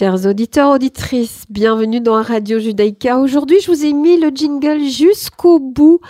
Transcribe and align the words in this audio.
Chers 0.00 0.24
auditeurs, 0.24 0.70
auditrices, 0.70 1.44
bienvenue 1.50 2.00
dans 2.00 2.22
Radio 2.22 2.58
Judaïka. 2.58 3.18
Aujourd'hui, 3.18 3.58
je 3.60 3.70
vous 3.70 3.84
ai 3.84 3.92
mis 3.92 4.18
le 4.18 4.30
jingle 4.34 4.80
jusqu'au 4.80 5.58
bout, 5.58 6.00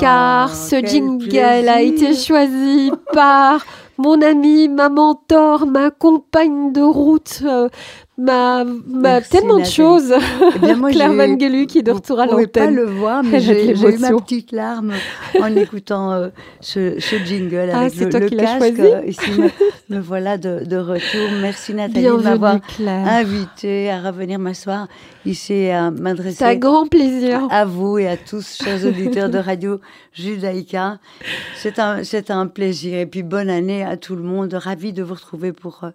car 0.00 0.50
Oh, 0.50 0.56
ce 0.68 0.84
jingle 0.84 1.68
a 1.68 1.80
été 1.80 2.16
choisi 2.16 2.90
par 3.12 3.64
mon 3.98 4.20
amie, 4.20 4.66
ma 4.68 4.88
mentor, 4.88 5.64
ma 5.64 5.92
compagne 5.92 6.72
de 6.72 6.80
route, 6.80 7.42
euh, 7.44 7.68
ma, 8.18 8.64
ma 8.64 8.72
Merci, 8.86 9.30
tellement 9.30 9.58
de 9.58 9.64
choses. 9.64 10.12
Eh 10.54 10.58
bien, 10.58 10.76
moi, 10.76 10.90
Claire 10.92 11.12
Van 11.12 11.38
Gelu 11.38 11.66
qui 11.66 11.78
est 11.78 11.82
de 11.82 11.92
retour 11.92 12.18
à 12.20 12.26
pouvez 12.26 12.46
pas 12.46 12.60
l'antenne. 12.66 12.76
le 12.76 12.84
voir, 12.84 13.22
mais 13.22 13.40
j'ai 13.40 13.74
j'ai 13.76 13.94
eu 13.94 13.98
ma 13.98 14.10
petite 14.12 14.52
larme 14.52 14.92
en 15.40 15.54
écoutant 15.56 16.12
euh, 16.12 16.28
ce, 16.60 16.98
ce 17.00 17.16
jingle 17.16 17.70
Ah, 17.72 17.80
avec 17.80 17.92
c'est 17.94 18.04
le, 18.04 18.10
toi 18.10 18.20
le 18.20 18.28
qui 18.28 18.36
casque. 18.36 18.58
choisi 18.58 18.80
euh, 18.80 19.06
Ici, 19.06 19.30
me, 19.90 19.96
me 19.96 20.00
voilà 20.00 20.38
de, 20.38 20.64
de 20.64 20.76
retour. 20.76 21.28
Merci 21.40 21.74
Nathalie 21.74 22.04
de 22.06 22.12
m'avoir 22.12 22.60
Claire. 22.62 23.06
invité 23.06 23.90
à 23.90 24.00
revenir 24.00 24.38
m'asseoir 24.38 24.88
ici 25.24 25.52
et 25.54 25.72
à 25.72 25.90
C'est 25.92 25.98
un 25.98 26.02
m'adresser 26.02 26.56
grand 26.58 26.86
plaisir. 26.88 27.46
à 27.50 27.64
vous 27.64 27.98
et 27.98 28.08
à 28.08 28.16
tous, 28.16 28.58
chers 28.62 28.84
auditeurs 28.86 29.28
de 29.28 29.38
Radio 29.38 29.80
Judaïka. 30.14 30.98
C'est 31.56 31.78
un, 31.78 32.02
c'est 32.04 32.30
un 32.30 32.46
plaisir. 32.46 32.98
Et 32.98 33.06
puis, 33.06 33.22
bonne 33.22 33.50
année 33.50 33.84
à 33.84 33.96
tout 33.96 34.16
le 34.16 34.22
monde. 34.22 34.54
Ravi 34.54 34.92
de 34.92 35.02
vous 35.02 35.14
retrouver 35.14 35.52
pour 35.52 35.80
euh, 35.84 35.90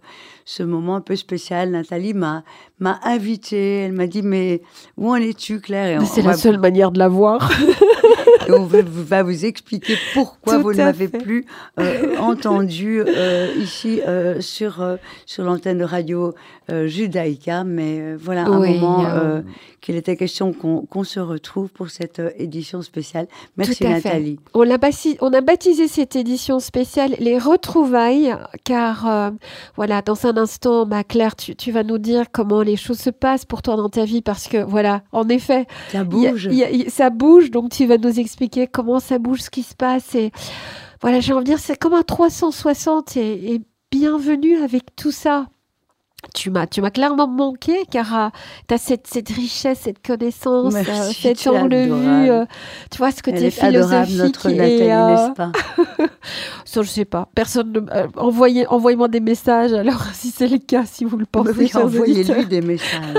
ce 0.45 0.63
moment 0.63 0.95
un 0.97 1.02
peu 1.02 1.16
spécial. 1.16 1.72
Nathalie 1.72 2.11
m'a, 2.14 2.44
m'a 2.80 3.00
invité. 3.04 3.80
Elle 3.80 3.94
m'a 3.94 4.08
dit, 4.08 4.22
mais 4.22 4.62
où 4.98 5.09
en 5.12 5.16
es-tu, 5.16 5.59
Claire? 5.59 6.02
C'est 6.06 6.22
la 6.22 6.31
va- 6.31 6.38
seule 6.38 6.59
manière 6.59 6.92
de 6.92 7.00
la 7.00 7.08
voir. 7.08 7.52
et 8.52 8.59
on 8.59 8.66
va, 8.66 9.23
vous 9.23 9.45
expliquer 9.45 9.95
pourquoi 10.13 10.56
Tout 10.57 10.62
vous 10.63 10.72
ne 10.73 10.78
m'avez 10.78 11.07
plus 11.07 11.45
euh, 11.79 12.17
entendu 12.17 13.01
euh, 13.06 13.47
ici 13.57 14.01
euh, 14.07 14.41
sur, 14.41 14.81
euh, 14.81 14.97
sur 15.25 15.44
l'antenne 15.44 15.78
de 15.79 15.84
radio 15.84 16.34
Judaïka. 16.85 17.63
Mais 17.63 18.16
voilà 18.16 18.45
un 18.45 18.59
Oui, 18.59 18.79
moment 18.79 19.41
qu'il 19.81 19.95
était 19.95 20.16
question 20.16 20.53
qu'on 20.53 20.81
qu'on 20.81 21.03
se 21.03 21.19
retrouve 21.19 21.69
pour 21.69 21.90
cette 21.90 22.22
édition 22.38 22.81
spéciale. 22.81 23.28
Merci 23.57 23.75
fait. 23.75 23.90
Nathalie. 23.90 24.40
On, 24.53 24.61
l'a 24.63 24.78
basi- 24.78 25.17
on 25.22 25.34
a 25.34 25.41
baptisé 25.41 25.88
cette 25.88 26.16
édition 26.16 26.59
spéciale 26.59 27.16
les 27.19 27.38
retrouvailles, 27.38 28.35
car 28.63 29.31
voilà, 29.75 30.01
dans 30.01 30.25
un 30.25 30.38
instant, 30.38 30.85
ma 30.85 31.03
Claire, 31.03 31.35
tu, 31.35 31.56
tu 31.56 31.72
vas 31.72 31.84
nous 31.84 31.97
dire 31.97 32.25
comment 32.31 32.61
les 32.61 32.75
choses 32.78 33.00
se 33.00 33.09
passent 33.09 33.45
pour 33.45 33.61
toi 33.61 33.75
dans 33.75 33.90
ta 33.90 34.06
vie, 34.06 34.22
parce 34.22 34.47
que 34.47 34.63
voilà, 34.63 35.01
en 35.11 35.28
effet, 35.29 35.66
Ça 35.91 35.97
y 36.00 36.01
a- 36.01 36.03
bouge. 36.03 36.47
y 36.51 36.63
a- 36.63 36.90
ça 36.90 37.09
bouge, 37.09 37.51
donc 37.51 37.72
tu 37.72 37.85
vas 37.85 37.97
nous 37.97 38.19
expliquer 38.19 38.41
comment 38.72 39.00
ça 39.00 39.19
bouge, 39.19 39.41
ce 39.41 39.50
qui 39.50 39.63
se 39.63 39.75
passe. 39.75 40.16
Et 40.16 40.31
voilà, 41.02 41.19
j'ai 41.19 41.34
envie 41.34 41.44
de 41.44 41.50
dire, 41.50 41.59
c'est 41.59 41.78
comme 41.78 41.94
un 41.94 42.03
360 42.03 43.18
et, 43.18 43.53
et 43.53 43.62
bienvenue 43.91 44.57
avec 44.57 44.96
tout 44.96 45.12
ça. 45.12 45.47
Tu 46.36 46.52
m'as, 46.52 46.68
tu 46.68 46.82
m'as 46.82 46.92
clairement 46.92 47.28
manqué 47.28 47.74
car 47.92 48.32
tu 48.68 48.74
as 48.76 48.78
cette, 48.78 49.08
cette 49.08 49.30
richesse, 49.30 49.80
cette 49.82 50.06
connaissance, 50.06 50.72
Merci, 50.74 50.92
euh, 50.92 51.34
cet 51.34 51.48
angle 51.48 51.70
de 51.70 51.78
vue, 51.78 51.92
adorable. 51.92 52.30
euh, 52.30 52.46
tu 52.92 52.98
vois, 53.00 53.12
ce 53.12 53.24
côté 53.24 53.46
est 53.48 53.64
adorable, 53.64 54.06
philosophique. 54.06 54.18
notre 54.18 54.46
et, 54.50 54.56
Nathalie, 54.56 54.92
euh, 54.92 55.08
n'est-ce 55.08 55.32
pas 55.34 55.52
ça, 56.66 56.82
je 56.84 56.88
sais 56.88 57.06
pas. 57.06 57.28
Personne 57.34 57.72
ne. 57.74 57.80
euh, 57.92 58.08
envoyez, 58.18 58.68
envoyez-moi 58.68 59.08
des 59.08 59.20
messages 59.20 59.74
alors 59.74 60.04
si 60.14 60.30
c'est 60.30 60.48
le 60.48 60.59
cas, 60.59 60.84
si 60.86 61.06
vous 61.06 61.18
le 61.18 61.26
pensez. 61.26 61.52
Oui, 61.58 61.72
Envoyez-lui 61.76 62.46
des 62.46 62.62
messages. 62.62 63.16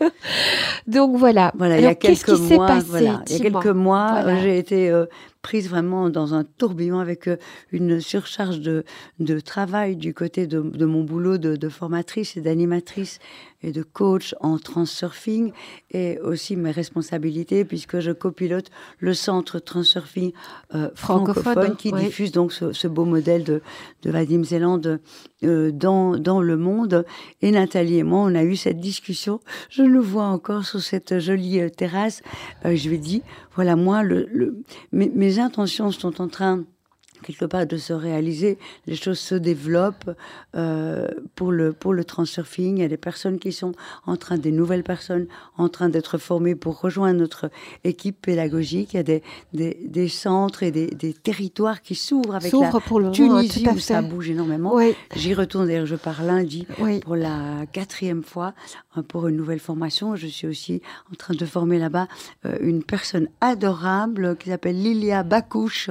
Donc 0.86 1.16
voilà. 1.16 1.52
Voilà, 1.56 1.76
il 1.78 1.82
y 1.82 1.84
a 1.84 1.88
Alors, 1.88 1.98
qu'est-ce 1.98 2.24
quelques 2.24 2.38
qui 2.40 2.46
s'est 2.48 2.54
mois, 2.56 2.66
passé? 2.68 2.86
voilà, 2.88 3.22
il 3.28 3.32
y 3.32 3.36
a 3.46 3.50
quelques 3.50 3.66
mois, 3.66 4.08
Voilà. 4.22 4.28
euh, 4.38 4.42
j'ai 4.42 4.58
été 4.58 4.90
euh, 4.90 5.06
prise 5.46 5.68
vraiment 5.70 6.10
dans 6.10 6.34
un 6.34 6.42
tourbillon 6.42 6.98
avec 6.98 7.28
euh, 7.28 7.36
une 7.70 8.00
surcharge 8.00 8.58
de, 8.58 8.82
de 9.20 9.38
travail 9.38 9.94
du 9.94 10.12
côté 10.12 10.48
de, 10.48 10.60
de 10.60 10.84
mon 10.86 11.04
boulot 11.04 11.38
de, 11.38 11.54
de 11.54 11.68
formatrice 11.68 12.36
et 12.36 12.40
d'animatrice 12.40 13.20
et 13.62 13.70
de 13.70 13.84
coach 13.84 14.34
en 14.40 14.58
transurfing 14.58 15.52
et 15.92 16.18
aussi 16.18 16.56
mes 16.56 16.72
responsabilités 16.72 17.64
puisque 17.64 18.00
je 18.00 18.10
copilote 18.10 18.70
le 18.98 19.14
centre 19.14 19.60
transurfing 19.60 20.32
euh, 20.74 20.90
Francophone, 20.96 21.42
francophone 21.44 21.76
qui 21.76 21.92
oui. 21.92 22.06
diffuse 22.06 22.32
donc 22.32 22.52
ce, 22.52 22.72
ce 22.72 22.88
beau 22.88 23.04
modèle 23.04 23.44
de, 23.44 23.62
de 24.02 24.10
Vadim 24.10 24.42
Zeland 24.42 24.80
euh, 25.44 25.70
dans, 25.70 26.16
dans 26.16 26.40
le 26.40 26.56
monde. 26.56 27.04
Et 27.42 27.50
Nathalie 27.50 27.98
et 27.98 28.02
moi, 28.02 28.20
on 28.20 28.34
a 28.34 28.42
eu 28.42 28.56
cette 28.56 28.80
discussion. 28.80 29.40
Je 29.68 29.82
nous 29.82 30.02
vois 30.02 30.24
encore 30.24 30.64
sur 30.64 30.80
cette 30.80 31.18
jolie 31.18 31.60
euh, 31.60 31.68
terrasse. 31.68 32.22
Euh, 32.64 32.74
je 32.74 32.88
lui 32.88 32.96
ai 32.96 32.98
dit, 32.98 33.22
voilà, 33.56 33.74
moi, 33.76 34.02
le, 34.02 34.26
le- 34.32 34.62
mes, 34.92 35.08
mes 35.08 35.38
intentions 35.38 35.90
sont 35.90 36.20
en 36.20 36.28
train 36.28 36.64
quelque 37.22 37.44
part 37.44 37.66
de 37.66 37.76
se 37.76 37.92
réaliser, 37.92 38.58
les 38.86 38.96
choses 38.96 39.18
se 39.18 39.34
développent 39.34 40.10
euh, 40.54 41.08
pour 41.34 41.52
le 41.52 41.72
pour 41.72 41.92
le 41.92 42.04
transurfing. 42.04 42.78
Il 42.78 42.82
y 42.82 42.84
a 42.84 42.88
des 42.88 42.96
personnes 42.96 43.38
qui 43.38 43.52
sont 43.52 43.72
en 44.06 44.16
train, 44.16 44.38
des 44.38 44.52
nouvelles 44.52 44.84
personnes 44.84 45.26
en 45.56 45.68
train 45.68 45.88
d'être 45.88 46.18
formées 46.18 46.54
pour 46.54 46.80
rejoindre 46.80 47.20
notre 47.20 47.50
équipe 47.84 48.20
pédagogique. 48.22 48.94
Il 48.94 48.96
y 48.96 49.00
a 49.00 49.02
des 49.02 49.22
des, 49.52 49.78
des 49.84 50.08
centres 50.08 50.62
et 50.62 50.70
des, 50.70 50.88
des 50.88 51.12
territoires 51.12 51.82
qui 51.82 51.94
s'ouvrent 51.94 52.36
avec 52.36 52.52
la 52.52 52.80
pour 52.80 53.00
le 53.00 53.10
Tunisie 53.10 53.66
où 53.68 53.78
ça 53.78 54.02
bouge 54.02 54.30
énormément. 54.30 54.74
Oui, 54.74 54.94
J'y 55.14 55.34
retourne 55.34 55.66
d'ailleurs, 55.66 55.86
je 55.86 55.96
pars 55.96 56.22
lundi 56.22 56.66
oui. 56.78 57.00
pour 57.00 57.16
la 57.16 57.66
quatrième 57.72 58.22
fois 58.22 58.54
euh, 58.96 59.02
pour 59.02 59.28
une 59.28 59.36
nouvelle 59.36 59.60
formation. 59.60 60.16
Je 60.16 60.26
suis 60.26 60.46
aussi 60.46 60.82
en 61.12 61.16
train 61.16 61.34
de 61.34 61.46
former 61.46 61.78
là-bas 61.78 62.08
euh, 62.44 62.56
une 62.60 62.82
personne 62.82 63.28
adorable 63.40 64.36
qui 64.36 64.50
s'appelle 64.50 64.80
Lilia 64.80 65.22
Bakouche 65.22 65.90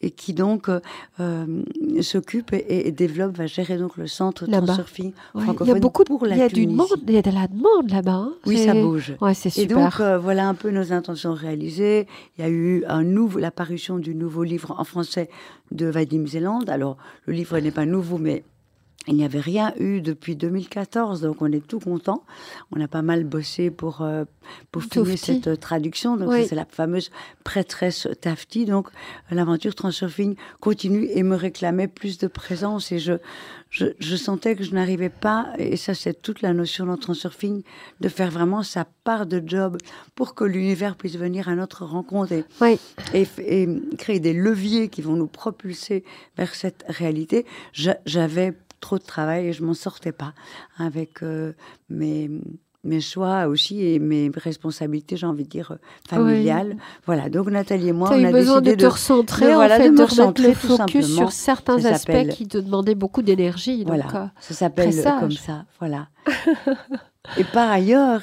et 0.00 0.10
qui 0.10 0.32
donc 0.34 0.65
euh, 0.68 0.80
euh, 1.20 1.62
s'occupe 2.02 2.52
et, 2.52 2.88
et 2.88 2.92
développe, 2.92 3.36
va 3.36 3.46
gérer 3.46 3.76
donc 3.78 3.96
le 3.96 4.06
centre 4.06 4.46
transurfing 4.46 5.06
Ouais, 5.06 5.12
Il 5.34 5.40
y 5.40 5.42
francophone 5.44 5.76
a 5.76 5.80
beaucoup 5.80 6.04
de, 6.04 6.08
pour 6.08 6.26
la 6.26 6.36
il 6.36 6.38
y 6.38 6.42
a 6.42 6.48
du 6.48 6.66
monde, 6.66 6.86
il 7.06 7.14
y 7.14 7.18
a 7.18 7.22
de 7.22 7.30
la 7.30 7.46
demande 7.48 7.90
là-bas. 7.90 8.12
hein. 8.12 8.32
Oui, 8.46 8.58
ça 8.64 8.74
bouge. 8.74 9.14
Ouais, 9.20 9.34
c'est 9.34 9.56
Et 9.58 9.66
donc, 9.66 10.00
euh, 10.00 10.18
voilà 10.18 10.48
un 10.48 10.54
peu 10.54 10.70
nos 10.70 10.92
intentions 10.92 11.34
réalisées. 11.34 12.06
Il 12.38 12.42
y 12.42 12.44
a 12.44 12.50
eu 12.50 12.84
un 12.86 13.02
nouveau, 13.04 13.38
la 13.38 13.50
parution 13.50 13.98
du 13.98 14.14
nouveau 14.14 14.42
livre 14.44 14.74
en 14.78 14.84
français 14.84 15.28
de 15.72 15.86
Vadim 15.86 16.26
Zeland. 16.26 16.60
Alors, 16.68 16.96
le 17.26 17.32
livre 17.32 17.58
n'est 17.58 17.70
pas 17.70 17.86
nouveau, 17.86 18.18
mais 18.18 18.44
il 19.08 19.14
n'y 19.14 19.24
avait 19.24 19.38
rien 19.40 19.72
eu 19.78 20.00
depuis 20.00 20.34
2014, 20.34 21.20
donc 21.20 21.40
on 21.40 21.52
est 21.52 21.64
tout 21.64 21.78
content. 21.78 22.24
On 22.72 22.80
a 22.80 22.88
pas 22.88 23.02
mal 23.02 23.22
bossé 23.22 23.70
pour, 23.70 24.02
euh, 24.02 24.24
pour 24.72 24.82
finir 24.82 25.04
Tofti. 25.06 25.18
cette 25.18 25.46
euh, 25.46 25.54
traduction. 25.56 26.16
Donc, 26.16 26.30
Oui. 26.30 26.44
c'est 26.48 26.56
la 26.56 26.64
fameuse 26.64 27.10
prêtresse 27.44 28.08
Tafti. 28.20 28.64
Donc, 28.64 28.88
euh, 29.30 29.36
l'aventure 29.36 29.76
Transurfing 29.76 30.34
continue 30.58 31.04
et 31.14 31.22
me 31.22 31.36
réclamait 31.36 31.86
plus 31.86 32.18
de 32.18 32.26
présence. 32.26 32.90
Et 32.90 32.98
je, 32.98 33.12
je, 33.70 33.86
je 34.00 34.16
sentais 34.16 34.56
que 34.56 34.64
je 34.64 34.74
n'arrivais 34.74 35.08
pas, 35.08 35.52
et 35.56 35.76
ça, 35.76 35.94
c'est 35.94 36.20
toute 36.20 36.42
la 36.42 36.52
notion 36.52 36.86
dans 36.86 36.96
Transurfing, 36.96 37.62
de 38.00 38.08
faire 38.08 38.32
vraiment 38.32 38.64
sa 38.64 38.86
part 39.04 39.26
de 39.26 39.40
job 39.46 39.76
pour 40.16 40.34
que 40.34 40.42
l'univers 40.42 40.96
puisse 40.96 41.16
venir 41.16 41.48
à 41.48 41.54
notre 41.54 41.84
rencontre 41.84 42.32
et, 42.32 42.44
Oui. 42.60 42.76
et, 43.14 43.24
et 43.38 43.68
créer 43.98 44.18
des 44.18 44.32
leviers 44.32 44.88
qui 44.88 45.00
vont 45.00 45.14
nous 45.14 45.28
propulser 45.28 46.02
vers 46.36 46.56
cette 46.56 46.84
réalité. 46.88 47.46
J'a- 47.72 47.98
J'avais 48.04 48.52
trop 48.80 48.98
de 48.98 49.04
travail 49.04 49.46
et 49.48 49.52
je 49.52 49.62
m'en 49.64 49.74
sortais 49.74 50.12
pas 50.12 50.32
avec 50.78 51.22
euh, 51.22 51.52
mes 51.90 52.30
mes 52.84 53.00
choix 53.00 53.48
aussi 53.48 53.82
et 53.84 53.98
mes 53.98 54.30
responsabilités, 54.36 55.16
j'ai 55.16 55.26
envie 55.26 55.42
de 55.42 55.48
dire, 55.48 55.72
euh, 55.72 55.76
familiales. 56.08 56.76
Voilà, 57.04 57.28
donc 57.28 57.50
Nathalie 57.50 57.88
et 57.88 57.92
moi, 57.92 58.10
as 58.12 58.16
on 58.16 58.20
eu 58.20 58.26
a 58.26 58.30
besoin 58.30 58.60
de 58.60 58.66
décidé 58.66 58.76
te 58.76 58.82
de... 58.84 58.92
recentrer, 58.92 59.46
de- 59.46 59.50
en 59.50 59.54
voilà, 59.56 59.76
fait, 59.78 59.90
de 59.90 59.94
de, 59.96 59.98
me 59.98 60.04
recentrer, 60.04 60.48
le 60.48 60.54
focus 60.54 61.16
sur 61.16 61.32
certains 61.32 61.80
Ça 61.80 61.88
aspects 61.88 62.28
qui 62.28 62.46
te 62.46 62.58
demandaient 62.58 62.94
beaucoup 62.94 63.22
d'énergie. 63.22 63.78
Donc, 63.84 63.88
Voilà, 63.96 64.22
euh, 64.26 64.26
ça 64.38 64.54
s'appelle 64.54 64.94
comme 65.18 65.32
ça, 65.32 65.64
voilà. 65.80 66.06
Et 67.38 67.44
par 67.44 67.68
ailleurs, 67.70 68.22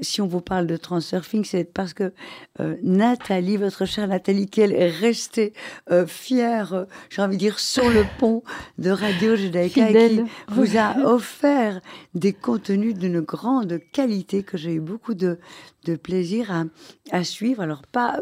si 0.00 0.20
on 0.20 0.26
vous 0.26 0.40
parle 0.40 0.66
de 0.66 0.76
transurfing, 0.76 1.44
c'est 1.44 1.64
parce 1.64 1.94
que 1.94 2.12
euh, 2.60 2.76
Nathalie, 2.82 3.56
votre 3.56 3.84
chère 3.84 4.08
Nathalie, 4.08 4.48
qu'elle 4.48 4.72
est 4.72 4.90
restée 4.90 5.52
euh, 5.90 6.06
fière, 6.06 6.72
euh, 6.72 6.84
j'ai 7.10 7.22
envie 7.22 7.36
de 7.36 7.40
dire, 7.40 7.58
sur 7.58 7.88
le 7.88 8.04
pont 8.18 8.42
de 8.78 8.90
Radio 8.90 9.36
Judaïka 9.36 9.90
et 9.90 10.08
qui 10.08 10.22
vous 10.48 10.76
a 10.76 10.96
offert 11.04 11.80
des 12.14 12.32
contenus 12.32 12.94
d'une 12.94 13.20
grande 13.20 13.80
qualité 13.92 14.42
que 14.42 14.56
j'ai 14.56 14.74
eu 14.74 14.80
beaucoup 14.80 15.14
de, 15.14 15.38
de 15.84 15.96
plaisir 15.96 16.50
à, 16.50 16.64
à 17.10 17.24
suivre. 17.24 17.62
Alors, 17.62 17.82
pas 17.82 18.20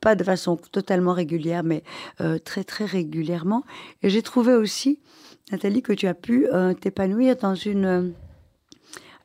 pas 0.00 0.14
de 0.14 0.24
façon 0.24 0.56
totalement 0.56 1.12
régulière, 1.12 1.64
mais 1.64 1.82
euh, 2.20 2.38
très 2.38 2.64
très 2.64 2.84
régulièrement. 2.84 3.64
Et 4.02 4.10
j'ai 4.10 4.22
trouvé 4.22 4.54
aussi, 4.54 5.00
Nathalie, 5.50 5.82
que 5.82 5.92
tu 5.92 6.06
as 6.06 6.14
pu 6.14 6.46
euh, 6.52 6.72
t'épanouir 6.74 7.36
dans 7.36 7.54
une 7.54 8.14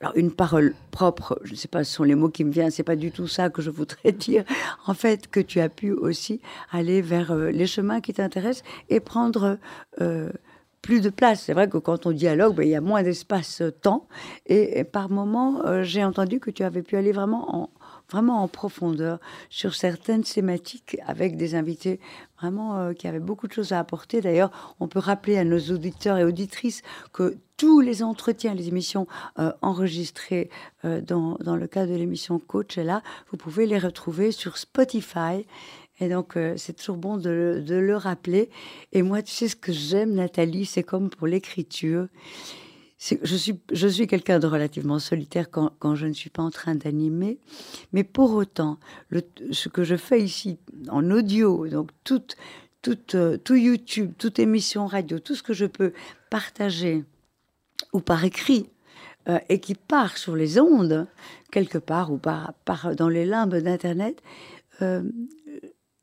alors 0.03 0.17
une 0.17 0.31
parole 0.31 0.75
propre. 0.91 1.39
Je 1.45 1.51
ne 1.51 1.55
sais 1.55 1.69
pas, 1.69 1.85
ce 1.85 1.93
sont 1.93 2.03
les 2.03 2.15
mots 2.15 2.27
qui 2.27 2.43
me 2.43 2.51
viennent. 2.51 2.71
C'est 2.71 2.83
pas 2.83 2.97
du 2.97 3.11
tout 3.11 3.27
ça 3.27 3.49
que 3.49 3.61
je 3.61 3.69
voudrais 3.69 4.11
dire. 4.11 4.43
En 4.85 4.93
fait, 4.93 5.27
que 5.29 5.39
tu 5.39 5.61
as 5.61 5.69
pu 5.69 5.93
aussi 5.93 6.41
aller 6.71 7.01
vers 7.01 7.31
euh, 7.31 7.51
les 7.51 7.67
chemins 7.67 8.01
qui 8.01 8.13
t'intéressent 8.13 8.65
et 8.89 8.99
prendre 8.99 9.57
euh, 10.01 10.29
plus 10.81 10.99
de 10.99 11.09
place. 11.09 11.43
C'est 11.43 11.53
vrai 11.53 11.69
que 11.69 11.77
quand 11.77 12.05
on 12.05 12.11
dialogue, 12.11 12.55
ben, 12.55 12.63
il 12.63 12.71
y 12.71 12.75
a 12.75 12.81
moins 12.81 13.01
d'espace-temps. 13.01 14.05
Et, 14.45 14.79
et 14.79 14.83
par 14.83 15.09
moments, 15.09 15.65
euh, 15.65 15.83
j'ai 15.83 16.03
entendu 16.03 16.41
que 16.41 16.51
tu 16.51 16.63
avais 16.63 16.81
pu 16.81 16.97
aller 16.97 17.13
vraiment 17.13 17.55
en 17.55 17.69
vraiment 18.11 18.43
en 18.43 18.47
profondeur 18.47 19.19
sur 19.49 19.73
certaines 19.73 20.23
thématiques 20.23 20.97
avec 21.07 21.35
des 21.37 21.55
invités 21.55 21.99
euh, 22.45 22.93
qui 22.93 23.07
avaient 23.07 23.19
beaucoup 23.19 23.47
de 23.47 23.53
choses 23.53 23.71
à 23.71 23.79
apporter. 23.79 24.21
D'ailleurs, 24.21 24.75
on 24.79 24.87
peut 24.87 24.99
rappeler 24.99 25.37
à 25.37 25.43
nos 25.43 25.59
auditeurs 25.59 26.17
et 26.17 26.23
auditrices 26.23 26.81
que 27.13 27.37
tous 27.57 27.79
les 27.79 28.03
entretiens, 28.03 28.53
les 28.53 28.67
émissions 28.67 29.07
euh, 29.39 29.51
enregistrées 29.61 30.49
euh, 30.83 30.99
dans, 31.01 31.37
dans, 31.39 31.55
le 31.55 31.67
cadre 31.67 31.91
de 31.91 31.97
l'émission 31.97 32.39
Coach 32.39 32.77
là, 32.77 33.01
vous 33.31 33.37
pouvez 33.37 33.65
les 33.65 33.77
retrouver 33.77 34.31
sur 34.31 34.57
Spotify. 34.57 35.45
Et 35.99 36.09
donc, 36.09 36.37
c'est 36.57 36.75
toujours 36.75 36.97
bon 36.97 37.17
de, 37.17 37.63
de, 37.65 37.75
le 37.75 37.95
rappeler. 37.95 38.49
Et 38.93 39.03
moi, 39.03 39.21
tu 39.21 39.31
sais 39.31 39.47
ce 39.47 39.55
que 39.55 39.71
j'aime, 39.71 40.15
Nathalie, 40.15 40.65
c'est 40.65 40.81
comme 40.81 41.11
pour 41.11 41.27
l'écriture 41.27 42.07
je 43.21 43.87
suis, 43.87 44.07
quelqu'un 44.07 44.39
de 44.39 44.47
relativement 44.47 44.99
solitaire 44.99 45.49
quand, 45.51 45.95
je 45.95 46.07
ne 46.07 46.13
suis 46.13 46.29
pas 46.29 46.43
en 46.43 46.51
train 46.51 46.75
d'animer, 46.75 47.37
mais 47.91 48.03
pour 48.03 48.33
autant, 48.33 48.77
ce 49.51 49.69
que 49.69 49.83
je 49.83 49.95
fais 49.95 50.21
ici 50.21 50.57
en 50.89 51.11
audio, 51.11 51.67
donc 51.67 51.89
euh, 53.15 53.37
tout 53.37 53.55
YouTube, 53.55 54.13
toute 54.17 54.39
émission 54.39 54.87
radio, 54.87 55.19
tout 55.19 55.35
ce 55.35 55.43
que 55.43 55.53
je 55.53 55.65
peux 55.65 55.93
partager 56.29 57.03
ou 57.91 57.99
par 57.99 58.23
écrit 58.23 58.69
euh, 59.29 59.39
et 59.49 59.59
qui 59.59 59.75
part 59.75 60.17
sur 60.17 60.35
les 60.35 60.59
ondes 60.59 61.07
quelque 61.51 61.77
part 61.77 62.11
ou 62.11 62.17
par 62.17 62.95
dans 62.95 63.09
les 63.09 63.25
limbes 63.25 63.55
d'internet. 63.55 64.21
Euh, 64.81 65.03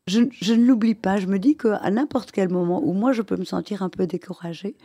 je, 0.07 0.23
je, 0.33 0.55
ne 0.55 0.65
l'oublie 0.65 0.95
pas. 0.95 1.19
Je 1.19 1.27
me 1.27 1.39
dis 1.39 1.57
qu'à 1.57 1.91
n'importe 1.91 2.33
quel 2.33 2.49
moment 2.49 2.83
où 2.83 2.93
moi 2.93 3.13
je 3.13 3.23
peux 3.23 3.37
me 3.37 3.45
sentir 3.45 3.83
un 3.83 3.91
peu 3.91 4.07
découragée, 4.07 4.77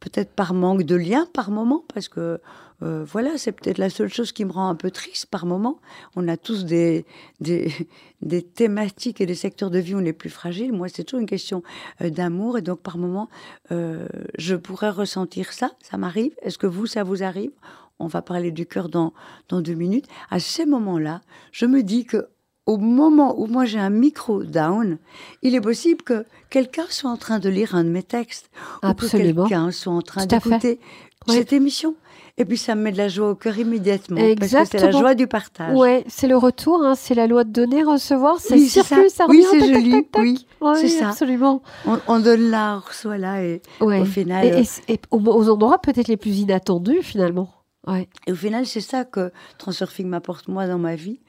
peut-être 0.00 0.30
par 0.30 0.54
manque 0.54 0.82
de 0.82 0.94
lien 0.94 1.26
par 1.32 1.50
moment, 1.50 1.84
parce 1.92 2.08
que 2.08 2.40
euh, 2.82 3.04
voilà, 3.04 3.36
c'est 3.38 3.52
peut-être 3.52 3.78
la 3.78 3.90
seule 3.90 4.08
chose 4.08 4.30
qui 4.30 4.44
me 4.44 4.52
rend 4.52 4.68
un 4.68 4.76
peu 4.76 4.90
triste 4.90 5.26
par 5.26 5.46
moment. 5.46 5.80
On 6.14 6.28
a 6.28 6.36
tous 6.36 6.64
des, 6.64 7.04
des, 7.40 8.42
thématiques 8.42 9.20
et 9.20 9.26
des 9.26 9.34
secteurs 9.34 9.70
de 9.70 9.78
vie 9.78 9.94
où 9.94 9.98
on 9.98 10.04
est 10.04 10.12
plus 10.12 10.30
fragile. 10.30 10.72
Moi, 10.72 10.88
c'est 10.88 11.04
toujours 11.04 11.20
une 11.20 11.26
question 11.26 11.62
euh, 12.02 12.10
d'amour, 12.10 12.58
et 12.58 12.62
donc 12.62 12.80
par 12.80 12.98
moment, 12.98 13.28
euh, 13.72 14.06
je 14.38 14.54
pourrais 14.54 14.90
ressentir 14.90 15.52
ça. 15.52 15.72
Ça 15.82 15.96
m'arrive. 15.96 16.32
Est-ce 16.42 16.58
que 16.58 16.66
vous, 16.66 16.86
ça 16.86 17.02
vous 17.02 17.22
arrive? 17.22 17.50
On 17.98 18.06
va 18.06 18.22
parler 18.22 18.52
du 18.52 18.64
cœur 18.64 18.88
dans, 18.88 19.12
dans 19.48 19.60
deux 19.60 19.74
minutes. 19.74 20.06
À 20.30 20.38
ces 20.38 20.64
moments-là, 20.66 21.20
je 21.50 21.66
me 21.66 21.82
dis 21.82 22.04
que 22.04 22.28
au 22.68 22.76
moment 22.76 23.40
où 23.40 23.46
moi 23.46 23.64
j'ai 23.64 23.78
un 23.78 23.88
micro 23.88 24.44
down, 24.44 24.98
il 25.40 25.54
est 25.54 25.60
possible 25.60 26.02
que 26.02 26.26
quelqu'un 26.50 26.84
soit 26.90 27.08
en 27.10 27.16
train 27.16 27.38
de 27.38 27.48
lire 27.48 27.74
un 27.74 27.82
de 27.82 27.88
mes 27.88 28.02
textes 28.02 28.50
Absolument. 28.82 29.30
ou 29.30 29.44
que 29.46 29.48
quelqu'un 29.48 29.70
soit 29.70 29.92
en 29.94 30.02
train 30.02 30.26
d'écouter 30.26 30.78
cette 31.26 31.54
émission. 31.54 31.96
Et 32.36 32.44
puis 32.44 32.58
ça 32.58 32.74
me 32.74 32.82
met 32.82 32.92
de 32.92 32.98
la 32.98 33.08
joie 33.08 33.30
au 33.30 33.34
cœur 33.34 33.58
immédiatement. 33.58 34.18
Exactement. 34.18 34.58
Parce 34.60 34.70
que 34.70 34.78
c'est 34.78 34.92
la 34.92 34.98
joie 34.98 35.14
du 35.14 35.26
partage. 35.26 35.74
Ouais, 35.76 36.04
c'est 36.08 36.28
le 36.28 36.36
retour, 36.36 36.84
hein, 36.84 36.94
c'est 36.94 37.14
la 37.14 37.26
loi 37.26 37.42
de 37.44 37.50
donner, 37.50 37.82
recevoir, 37.82 38.38
ça 38.38 38.54
oui, 38.54 38.68
circule, 38.68 39.08
ça, 39.08 39.24
ça 39.24 39.26
Oui, 39.28 39.44
revient, 39.44 39.48
c'est 39.50 39.72
tac, 39.72 39.74
joli. 39.74 39.90
tac, 39.90 40.10
tac, 40.12 40.22
Oui, 40.22 40.46
c'est 40.76 40.88
ça. 40.88 41.08
Absolument. 41.08 41.62
On, 41.86 41.98
on, 42.06 42.20
donne 42.20 42.50
là, 42.50 42.76
on 42.76 42.86
reçoit 42.86 43.16
là, 43.16 43.42
et 43.42 43.62
ouais. 43.80 44.00
au 44.00 44.04
final. 44.04 44.44
Et, 44.44 44.62
et, 44.88 44.92
et 44.94 45.00
aux 45.10 45.48
endroits 45.48 45.78
peut-être 45.78 46.08
les 46.08 46.18
plus 46.18 46.36
inattendus, 46.38 47.02
finalement. 47.02 47.48
Ouais. 47.86 48.08
Et 48.26 48.32
au 48.32 48.36
final, 48.36 48.66
c'est 48.66 48.82
ça 48.82 49.04
que 49.04 49.32
Transurfing 49.56 50.06
m'apporte 50.06 50.48
moi 50.48 50.66
dans 50.68 50.78
ma 50.78 50.94
vie 50.94 51.20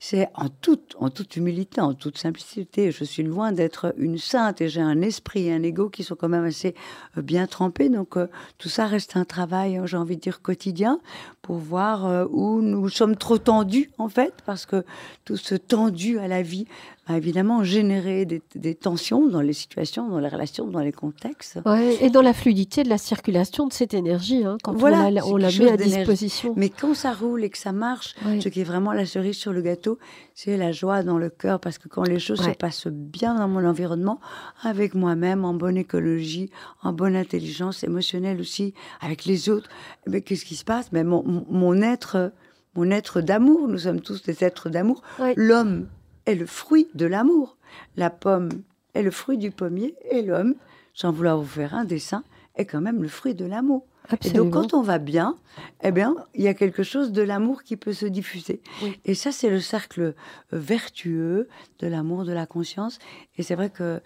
c'est 0.00 0.28
en 0.34 0.48
toute, 0.48 0.94
en 0.98 1.10
toute 1.10 1.36
humilité, 1.36 1.80
en 1.80 1.94
toute 1.94 2.18
simplicité. 2.18 2.90
Je 2.90 3.04
suis 3.04 3.22
loin 3.22 3.52
d'être 3.52 3.94
une 3.96 4.18
sainte 4.18 4.60
et 4.60 4.68
j'ai 4.68 4.80
un 4.80 5.00
esprit 5.02 5.46
et 5.46 5.52
un 5.52 5.62
ego 5.62 5.88
qui 5.88 6.04
sont 6.04 6.14
quand 6.14 6.28
même 6.28 6.44
assez 6.44 6.74
euh, 7.16 7.22
bien 7.22 7.46
trempés. 7.46 7.88
Donc 7.88 8.16
euh, 8.16 8.28
tout 8.58 8.68
ça 8.68 8.86
reste 8.86 9.16
un 9.16 9.24
travail, 9.24 9.80
j'ai 9.84 9.96
envie 9.96 10.16
de 10.16 10.20
dire, 10.20 10.42
quotidien 10.42 11.00
pour 11.42 11.56
voir 11.56 12.06
euh, 12.06 12.26
où 12.30 12.60
nous 12.60 12.88
sommes 12.88 13.16
trop 13.16 13.38
tendus 13.38 13.90
en 13.98 14.08
fait, 14.08 14.34
parce 14.44 14.66
que 14.66 14.84
tout 15.24 15.36
ce 15.36 15.54
tendu 15.54 16.18
à 16.18 16.28
la 16.28 16.42
vie 16.42 16.66
a 17.06 17.16
évidemment 17.16 17.62
généré 17.62 18.24
des, 18.24 18.42
des, 18.56 18.74
tensions 18.74 19.28
dans 19.28 19.40
les 19.40 19.52
situations, 19.52 20.08
dans 20.08 20.18
les 20.18 20.28
relations, 20.28 20.66
dans 20.66 20.80
les 20.80 20.92
contextes. 20.92 21.60
Ouais, 21.64 21.96
et 22.00 22.10
dans 22.10 22.20
la 22.20 22.32
fluidité 22.32 22.82
de 22.82 22.88
la 22.88 22.98
circulation 22.98 23.68
de 23.68 23.72
cette 23.72 23.94
énergie, 23.94 24.44
hein, 24.44 24.58
quand 24.62 24.72
voilà, 24.72 25.06
on 25.06 25.10
la, 25.10 25.26
on 25.26 25.36
la 25.36 25.50
met 25.52 25.70
à 25.70 25.76
disposition. 25.76 26.52
Mais 26.56 26.68
quand 26.68 26.94
ça 26.94 27.12
roule 27.12 27.44
et 27.44 27.50
que 27.50 27.58
ça 27.58 27.70
marche, 27.70 28.16
ouais. 28.26 28.40
ce 28.40 28.48
qui 28.48 28.60
est 28.60 28.64
vraiment 28.64 28.92
la 28.92 29.06
cerise 29.06 29.36
sur 29.36 29.52
le 29.52 29.62
gâteau, 29.62 29.98
c'est 30.34 30.56
la 30.56 30.72
joie 30.72 31.04
dans 31.04 31.16
le 31.16 31.30
cœur, 31.30 31.60
parce 31.60 31.78
que 31.78 31.88
quand 31.88 32.02
les 32.02 32.18
choses 32.18 32.40
ouais. 32.40 32.52
se 32.52 32.56
passent 32.56 32.88
bien 32.88 33.36
dans 33.36 33.46
mon 33.46 33.64
environnement, 33.64 34.18
avec 34.62 34.94
moi-même, 34.94 35.44
en 35.44 35.54
bonne 35.54 35.76
écologie, 35.76 36.50
en 36.82 36.92
bonne 36.92 37.14
intelligence 37.14 37.84
émotionnelle 37.84 38.40
aussi, 38.40 38.74
avec 39.00 39.26
les 39.26 39.48
autres, 39.48 39.68
mais 40.08 40.22
qu'est-ce 40.22 40.44
qui 40.44 40.56
se 40.56 40.64
passe? 40.64 40.90
Mais 40.90 41.04
mon, 41.04 41.22
mon 41.48 41.82
être, 41.82 42.32
mon 42.74 42.90
être 42.90 43.20
d'amour, 43.20 43.68
nous 43.68 43.78
sommes 43.78 44.00
tous 44.00 44.24
des 44.24 44.42
êtres 44.42 44.70
d'amour. 44.70 45.02
L'homme 45.36 45.86
est 46.26 46.34
le 46.34 46.46
fruit 46.46 46.88
de 46.94 47.06
l'amour. 47.06 47.56
La 47.96 48.10
pomme 48.10 48.50
est 48.94 49.02
le 49.02 49.10
fruit 49.10 49.38
du 49.38 49.50
pommier 49.50 49.94
et 50.10 50.22
l'homme, 50.22 50.54
sans 50.94 51.12
vouloir 51.12 51.38
vous 51.38 51.46
faire 51.46 51.74
un 51.74 51.84
dessin, 51.84 52.24
est 52.56 52.64
quand 52.64 52.80
même 52.80 53.02
le 53.02 53.08
fruit 53.08 53.34
de 53.34 53.44
l'amour. 53.44 53.84
Et 54.24 54.30
donc 54.30 54.52
quand 54.52 54.72
on 54.72 54.82
va 54.82 54.98
bien, 54.98 55.36
eh 55.82 55.90
bien, 55.90 56.14
il 56.34 56.42
y 56.42 56.48
a 56.48 56.54
quelque 56.54 56.82
chose 56.82 57.10
de 57.10 57.22
l'amour 57.22 57.64
qui 57.64 57.76
peut 57.76 57.92
se 57.92 58.06
diffuser. 58.06 58.60
Oui. 58.82 58.98
Et 59.04 59.14
ça, 59.14 59.32
c'est 59.32 59.50
le 59.50 59.60
cercle 59.60 60.14
vertueux 60.52 61.48
de 61.80 61.86
l'amour, 61.88 62.24
de 62.24 62.32
la 62.32 62.46
conscience. 62.46 62.98
Et 63.36 63.42
c'est 63.42 63.56
vrai 63.56 63.70
que 63.70 64.00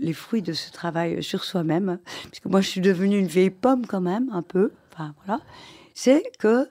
les 0.00 0.12
fruits 0.12 0.42
de 0.42 0.52
ce 0.52 0.72
travail 0.72 1.22
sur 1.22 1.44
soi-même, 1.44 1.98
puisque 2.28 2.46
moi 2.46 2.60
je 2.60 2.68
suis 2.68 2.80
devenue 2.80 3.18
une 3.18 3.26
vieille 3.26 3.50
pomme 3.50 3.86
quand 3.86 4.00
même, 4.00 4.28
un 4.32 4.42
peu, 4.42 4.72
enfin 4.92 5.14
voilà, 5.24 5.40
c'est 5.94 6.22
que 6.38 6.68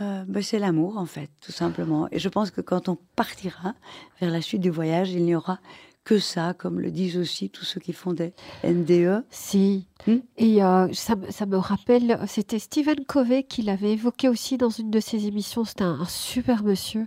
euh, 0.00 0.24
ben, 0.26 0.42
c'est 0.42 0.58
l'amour 0.58 0.98
en 0.98 1.06
fait, 1.06 1.30
tout 1.40 1.52
simplement. 1.52 2.08
Et 2.12 2.18
je 2.18 2.28
pense 2.28 2.50
que 2.50 2.60
quand 2.60 2.88
on 2.88 2.96
partira 3.16 3.74
vers 4.20 4.30
la 4.30 4.40
suite 4.40 4.60
du 4.60 4.70
voyage, 4.70 5.10
il 5.10 5.24
n'y 5.24 5.34
aura 5.34 5.58
que 6.04 6.18
ça, 6.18 6.54
comme 6.54 6.80
le 6.80 6.90
disent 6.90 7.18
aussi 7.18 7.50
tous 7.50 7.64
ceux 7.64 7.80
qui 7.80 7.92
font 7.92 8.12
des 8.12 8.32
NDE. 8.64 9.24
Si. 9.30 9.86
Hmm? 10.06 10.18
Et 10.38 10.64
euh, 10.64 10.92
ça, 10.92 11.14
ça, 11.28 11.46
me 11.46 11.56
rappelle, 11.56 12.18
c'était 12.26 12.58
Stephen 12.58 13.04
Covey 13.04 13.42
qui 13.42 13.62
l'avait 13.62 13.92
évoqué 13.92 14.28
aussi 14.28 14.56
dans 14.56 14.70
une 14.70 14.90
de 14.90 15.00
ses 15.00 15.26
émissions. 15.26 15.64
C'était 15.64 15.84
un, 15.84 16.00
un, 16.00 16.06
super 16.06 16.64
monsieur. 16.64 17.04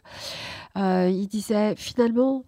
Euh, 0.78 1.10
il 1.12 1.28
disait 1.28 1.76
finalement, 1.76 2.46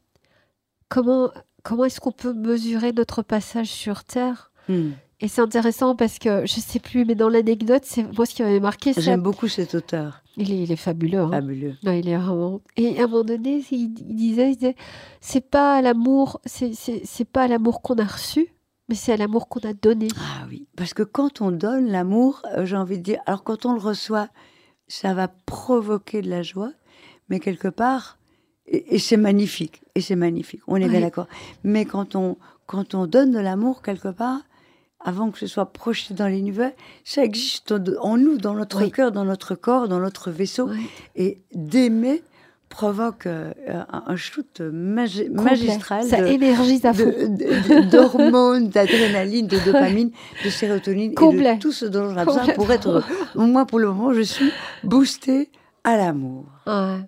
comment, 0.88 1.32
comment 1.64 1.86
est-ce 1.86 2.00
qu'on 2.00 2.12
peut 2.12 2.34
mesurer 2.34 2.94
notre 2.94 3.22
passage 3.24 3.68
sur 3.68 4.04
Terre? 4.04 4.52
Hmm. 4.70 4.92
Et 5.22 5.28
c'est 5.30 5.42
intéressant 5.42 5.96
parce 5.96 6.20
que 6.20 6.46
je 6.46 6.60
sais 6.60 6.80
plus, 6.80 7.06
mais 7.06 7.16
dans 7.16 7.30
l'anecdote, 7.30 7.84
c'est 7.86 8.04
moi 8.16 8.26
ce 8.26 8.36
qui 8.36 8.44
m'avait 8.44 8.60
marqué. 8.60 8.92
J'aime 8.98 9.22
beaucoup 9.22 9.48
cet 9.48 9.74
auteur. 9.74 10.22
Il 10.38 10.52
est, 10.52 10.64
il 10.64 10.72
est 10.72 10.76
fabuleux. 10.76 11.20
Hein. 11.20 11.30
Fabuleux. 11.32 11.76
Non, 11.84 11.94
il 11.94 12.10
est 12.10 12.18
vraiment. 12.18 12.60
Et 12.76 13.00
à 13.00 13.04
un 13.04 13.08
moment 13.08 13.24
donné, 13.24 13.64
il, 13.72 13.78
il 13.82 13.94
disait, 14.16 14.52
il 14.52 14.56
disait, 14.58 14.76
c'est 15.22 15.50
pas 15.50 15.82
l'amour, 15.82 16.42
c'est 16.46 17.30
pas 17.32 17.48
l'amour 17.48 17.82
qu'on 17.82 17.96
a 17.96 18.04
reçu, 18.04 18.50
mais 18.90 18.96
c'est 18.96 19.16
l'amour 19.16 19.48
qu'on 19.48 19.62
a 19.62 19.72
donné. 19.74 20.10
Ah 20.18 20.46
oui, 20.50 20.68
parce 20.76 20.94
que 20.94 21.04
quand 21.04 21.40
on 21.42 21.52
donne 21.52 21.88
l'amour, 21.88 22.42
euh, 22.58 22.66
j'ai 22.66 22.76
envie 22.76 22.98
de 22.98 23.04
dire, 23.04 23.20
alors 23.26 23.46
quand 23.46 23.66
on 23.66 23.72
le 23.74 23.80
reçoit, 23.80 24.28
ça 24.90 25.14
va 25.14 25.30
provoquer 25.30 26.22
de 26.22 26.30
la 26.30 26.44
joie, 26.44 26.72
mais 27.30 27.40
quelque 27.40 27.70
part, 27.70 28.18
et, 28.68 28.96
et 28.96 29.00
c'est 29.00 29.18
magnifique, 29.18 29.82
et 29.96 30.02
c'est 30.02 30.18
magnifique. 30.18 30.62
On 30.68 30.76
est 30.76 30.84
Oui. 30.84 30.90
bien 30.92 31.00
d'accord. 31.02 31.28
Mais 31.64 31.86
quand 31.86 32.16
on 32.16 32.36
quand 32.68 32.96
on 32.96 33.06
donne 33.08 33.32
de 33.32 33.40
l'amour 33.40 33.82
quelque 33.84 34.10
part 34.10 34.42
avant 35.06 35.30
que 35.32 35.40
ce 35.40 35.48
soit 35.48 35.68
projeté 35.72 36.14
dans 36.14 36.28
l'univers, 36.28 36.72
ça 37.06 37.24
existe 37.24 37.74
en 38.02 38.18
nous, 38.18 38.38
dans 38.38 38.54
notre 38.56 38.82
Oui. 38.84 38.92
cœur, 38.92 39.12
dans 39.14 39.24
notre 39.24 39.56
corps, 39.56 39.88
dans 39.88 40.00
notre 40.00 40.32
vaisseau. 40.32 40.70
Et 41.16 41.38
d'aimer 41.54 42.22
provoque 42.68 43.28
euh, 43.28 43.54
un, 44.08 44.16
shoot 44.18 44.60
magi- 44.60 45.30
magistral 45.30 46.04
Ça 46.04 46.18
de- 46.20 47.28
de- 47.30 47.84
de- 47.86 47.90
d'hormones, 47.90 48.68
d'adrénaline, 48.70 49.48
de 49.48 49.58
dopamine, 49.66 50.12
de 50.44 50.50
sérotonine 50.50 51.12
et 51.12 51.16
Complet. 51.16 51.56
de 51.56 51.60
tout 51.62 51.72
ce 51.72 51.86
dont 51.86 52.10
j'ai 52.10 52.26
besoin 52.26 52.48
pour 52.56 52.70
être 52.72 52.90
heureux. 52.90 53.04
Moi, 53.36 53.66
pour 53.66 53.80
le 53.80 53.88
moment, 53.88 54.14
je 54.14 54.22
suis 54.22 54.52
boostée 54.84 55.50
à 55.86 55.96
l'amour. 55.98 56.44
Ouais. 56.68 57.00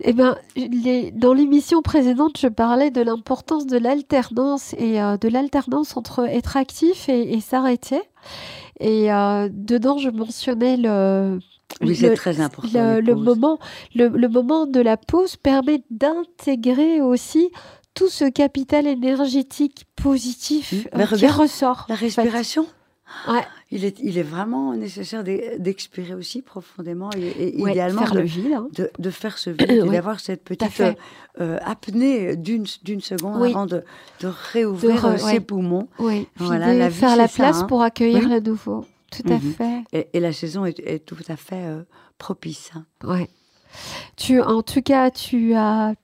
Eh 0.00 0.12
ben, 0.12 0.36
les- 0.56 1.12
dans 1.12 1.32
l'émission 1.34 1.82
précédente, 1.82 2.38
je 2.38 2.48
parlais 2.48 2.90
de 2.90 3.00
l'importance 3.02 3.66
de 3.66 3.78
l'alternance 3.78 4.74
et 4.78 5.00
euh, 5.00 5.16
de 5.16 5.28
l'alternance 5.28 5.96
entre 5.96 6.26
être 6.28 6.56
actif 6.56 7.08
et, 7.08 7.34
et 7.34 7.40
s'arrêter. 7.40 8.00
Et 8.80 9.12
euh, 9.12 9.48
dedans, 9.52 9.98
je 9.98 10.10
mentionnais 10.10 10.76
le, 10.76 11.38
Oui, 11.82 11.94
c'est 11.94 12.14
très 12.14 12.40
important. 12.40 12.68
le, 13.00 13.14
moment, 13.14 13.58
le, 13.94 14.08
le 14.08 14.28
moment 14.28 14.66
de 14.66 14.80
la 14.80 14.96
pause 14.96 15.36
permet 15.36 15.82
d'intégrer 15.90 17.00
aussi 17.00 17.50
tout 17.94 18.08
ce 18.08 18.24
capital 18.28 18.86
énergétique 18.86 19.84
positif 19.96 20.72
Mm. 20.72 20.76
euh, 21.00 21.06
qui 21.06 21.14
regarde, 21.14 21.40
ressort. 21.40 21.86
La 21.88 21.94
en 21.94 21.98
fait. 21.98 22.28
Ouais, 23.28 23.42
il 23.70 23.84
est, 23.84 23.98
il 24.02 24.18
est 24.18 24.22
vraiment 24.24 24.74
nécessaire 24.74 25.22
d'e- 25.22 25.58
d'expirer 25.58 26.14
aussi 26.14 26.42
profondément 26.42 27.10
et, 27.16 27.56
et 27.58 27.62
ouais, 27.62 27.70
idéalement 27.70 28.02
faire 28.02 28.12
de, 28.12 28.18
le 28.20 28.24
vide. 28.26 28.52
hein. 28.52 28.68
de, 28.74 28.90
de 28.98 29.10
faire 29.10 29.38
ce 29.38 29.50
vide 29.50 29.70
et 29.86 29.88
d'avoir 29.88 30.18
cette 30.20 30.42
petite 30.42 30.70
fait. 30.70 30.96
euh, 31.40 31.58
apnée 31.64 32.34
d'une 32.36 32.66
seconde 32.66 33.40
Oui. 33.40 33.50
avant 33.50 33.66
de, 33.66 33.84
de 34.20 34.28
réouvrir 34.52 35.04
re- 35.04 35.14
euh, 35.14 35.18
ses 35.18 35.40
poumons. 35.40 35.88
Oui, 35.98 36.26
Voilà, 36.36 36.66
vider, 36.68 36.78
la 36.80 36.88
vie, 36.88 36.94
faire 36.98 37.16
la 37.16 37.28
ça, 37.28 37.34
place 37.44 37.58
hein. 37.62 37.66
pour 37.66 37.82
accueillir 37.82 38.24
Oui. 38.24 38.30
le 38.30 38.40
nouveau. 38.40 38.84
Tout 39.12 39.22
à 39.30 39.34
Mhm. 39.34 39.52
fait. 39.52 39.84
Et, 39.92 40.08
et 40.14 40.20
la 40.20 40.32
saison 40.32 40.64
est, 40.64 40.80
est 40.80 40.98
tout 41.04 41.16
à 41.28 41.36
fait 41.36 41.54
euh, 41.64 41.82
propice. 42.18 42.70
hein. 42.74 42.84
Ouais. 43.04 43.28
Tu, 44.16 44.40
en 44.40 44.62
tout 44.62 44.82
cas, 44.82 45.10
tu 45.10 45.54
as 45.54 45.94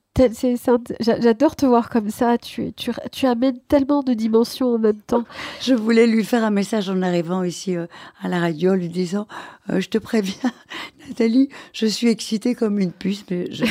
J'adore 1.00 1.57
te 1.57 1.64
voir 1.64 1.88
comme 1.88 2.11
ça. 2.11 2.37
Tu, 2.37 2.73
tu, 2.75 2.90
tu, 3.11 3.26
amènes 3.26 3.59
tellement 3.69 4.02
de 4.02 4.12
dimensions 4.12 4.75
en 4.75 4.78
même 4.78 5.00
temps. 5.07 5.25
Je 5.62 5.73
voulais 5.73 6.07
lui 6.07 6.23
faire 6.23 6.45
un 6.45 6.50
message 6.50 6.90
en 6.90 7.00
arrivant 7.00 7.42
ici 7.45 7.76
euh, 7.76 7.87
à 8.23 8.28
la 8.28 8.38
radio, 8.38 8.75
lui 8.75 8.90
disant 8.90 9.26
euh, 9.71 9.81
Je 9.81 9.88
te 9.88 9.97
préviens, 9.97 10.52
Nathalie, 11.09 11.49
je 11.73 11.87
suis 11.87 12.09
excitée 12.09 12.54
comme 12.54 12.78
une 12.78 12.92
puce, 12.92 13.25
mais 13.31 13.50
je, 13.50 13.64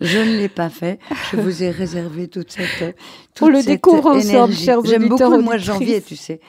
je, 0.00 0.18
ne 0.18 0.38
l'ai 0.38 0.48
pas 0.48 0.70
fait. 0.70 0.98
Je 1.30 1.36
vous 1.36 1.62
ai 1.62 1.70
réservé 1.70 2.28
toute 2.28 2.50
cette. 2.52 2.96
Toute 3.34 3.48
On 3.48 3.50
le 3.50 3.62
découvre 3.62 4.06
ensemble, 4.06 4.54
chers 4.54 4.82
J'aime 4.84 5.08
beaucoup 5.08 5.30
le 5.30 5.42
mois 5.42 5.58
de 5.58 5.62
janvier, 5.62 6.00
tu 6.00 6.16
sais. 6.16 6.40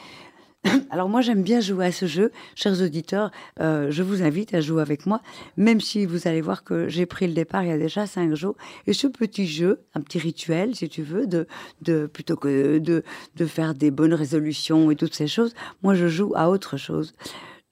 Alors 0.89 1.09
moi 1.09 1.21
j'aime 1.21 1.43
bien 1.43 1.59
jouer 1.59 1.87
à 1.87 1.91
ce 1.91 2.05
jeu, 2.05 2.31
chers 2.55 2.81
auditeurs. 2.81 3.31
Euh, 3.59 3.89
je 3.89 4.03
vous 4.03 4.23
invite 4.23 4.53
à 4.53 4.61
jouer 4.61 4.81
avec 4.81 5.05
moi, 5.05 5.21
même 5.57 5.81
si 5.81 6.05
vous 6.05 6.27
allez 6.27 6.41
voir 6.41 6.63
que 6.63 6.87
j'ai 6.87 7.05
pris 7.05 7.27
le 7.27 7.33
départ 7.33 7.63
il 7.63 7.69
y 7.69 7.73
a 7.73 7.77
déjà 7.77 8.05
cinq 8.05 8.33
jours. 8.35 8.55
Et 8.87 8.93
ce 8.93 9.07
petit 9.07 9.47
jeu, 9.47 9.79
un 9.95 10.01
petit 10.01 10.19
rituel, 10.19 10.75
si 10.75 10.89
tu 10.89 11.01
veux, 11.01 11.27
de, 11.27 11.47
de 11.81 12.05
plutôt 12.05 12.35
que 12.35 12.77
de, 12.77 13.03
faire 13.45 13.73
des 13.73 13.89
bonnes 13.89 14.13
résolutions 14.13 14.91
et 14.91 14.95
toutes 14.95 15.15
ces 15.15 15.27
choses, 15.27 15.53
moi 15.81 15.95
je 15.95 16.07
joue 16.07 16.33
à 16.35 16.49
autre 16.49 16.77
chose. 16.77 17.13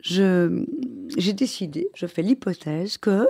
J'ai 0.01 1.33
décidé, 1.33 1.89
je 1.93 2.07
fais 2.07 2.21
l'hypothèse 2.21 2.97
que 2.97 3.09
euh, 3.09 3.27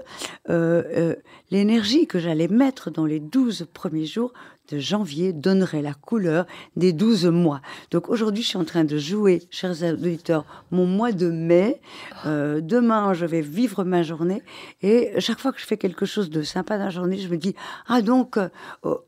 euh, 0.50 1.16
l'énergie 1.50 2.06
que 2.06 2.20
j'allais 2.20 2.48
mettre 2.48 2.92
dans 2.92 3.06
les 3.06 3.20
douze 3.20 3.68
premiers 3.74 4.06
jours 4.06 4.34
janvier 4.78 5.34
donnerait 5.34 5.82
la 5.82 5.94
couleur 5.94 6.46
des 6.76 6.94
12 6.94 7.26
mois. 7.28 7.62
Donc 7.92 8.10
aujourd'hui, 8.10 8.44
je 8.44 8.50
suis 8.50 8.58
en 8.58 8.66
train 8.66 8.84
de 8.84 8.98
jouer, 8.98 9.44
chers 9.50 9.82
auditeurs, 9.84 10.46
mon 10.72 10.86
mois 10.86 11.12
de 11.12 11.30
mai. 11.30 11.82
Euh, 12.26 12.62
demain, 12.62 13.14
je 13.14 13.26
vais 13.26 13.42
vivre 13.42 13.84
ma 13.84 14.04
journée. 14.04 14.44
Et 14.82 15.12
chaque 15.20 15.40
fois 15.40 15.52
que 15.52 15.60
je 15.60 15.66
fais 15.66 15.78
quelque 15.78 16.06
chose 16.06 16.30
de 16.30 16.44
sympa 16.44 16.78
dans 16.78 16.86
la 16.86 16.90
journée, 16.90 17.18
je 17.18 17.30
me 17.30 17.38
dis, 17.38 17.56
ah 17.88 18.02
donc, 18.02 18.38
euh, 18.38 18.50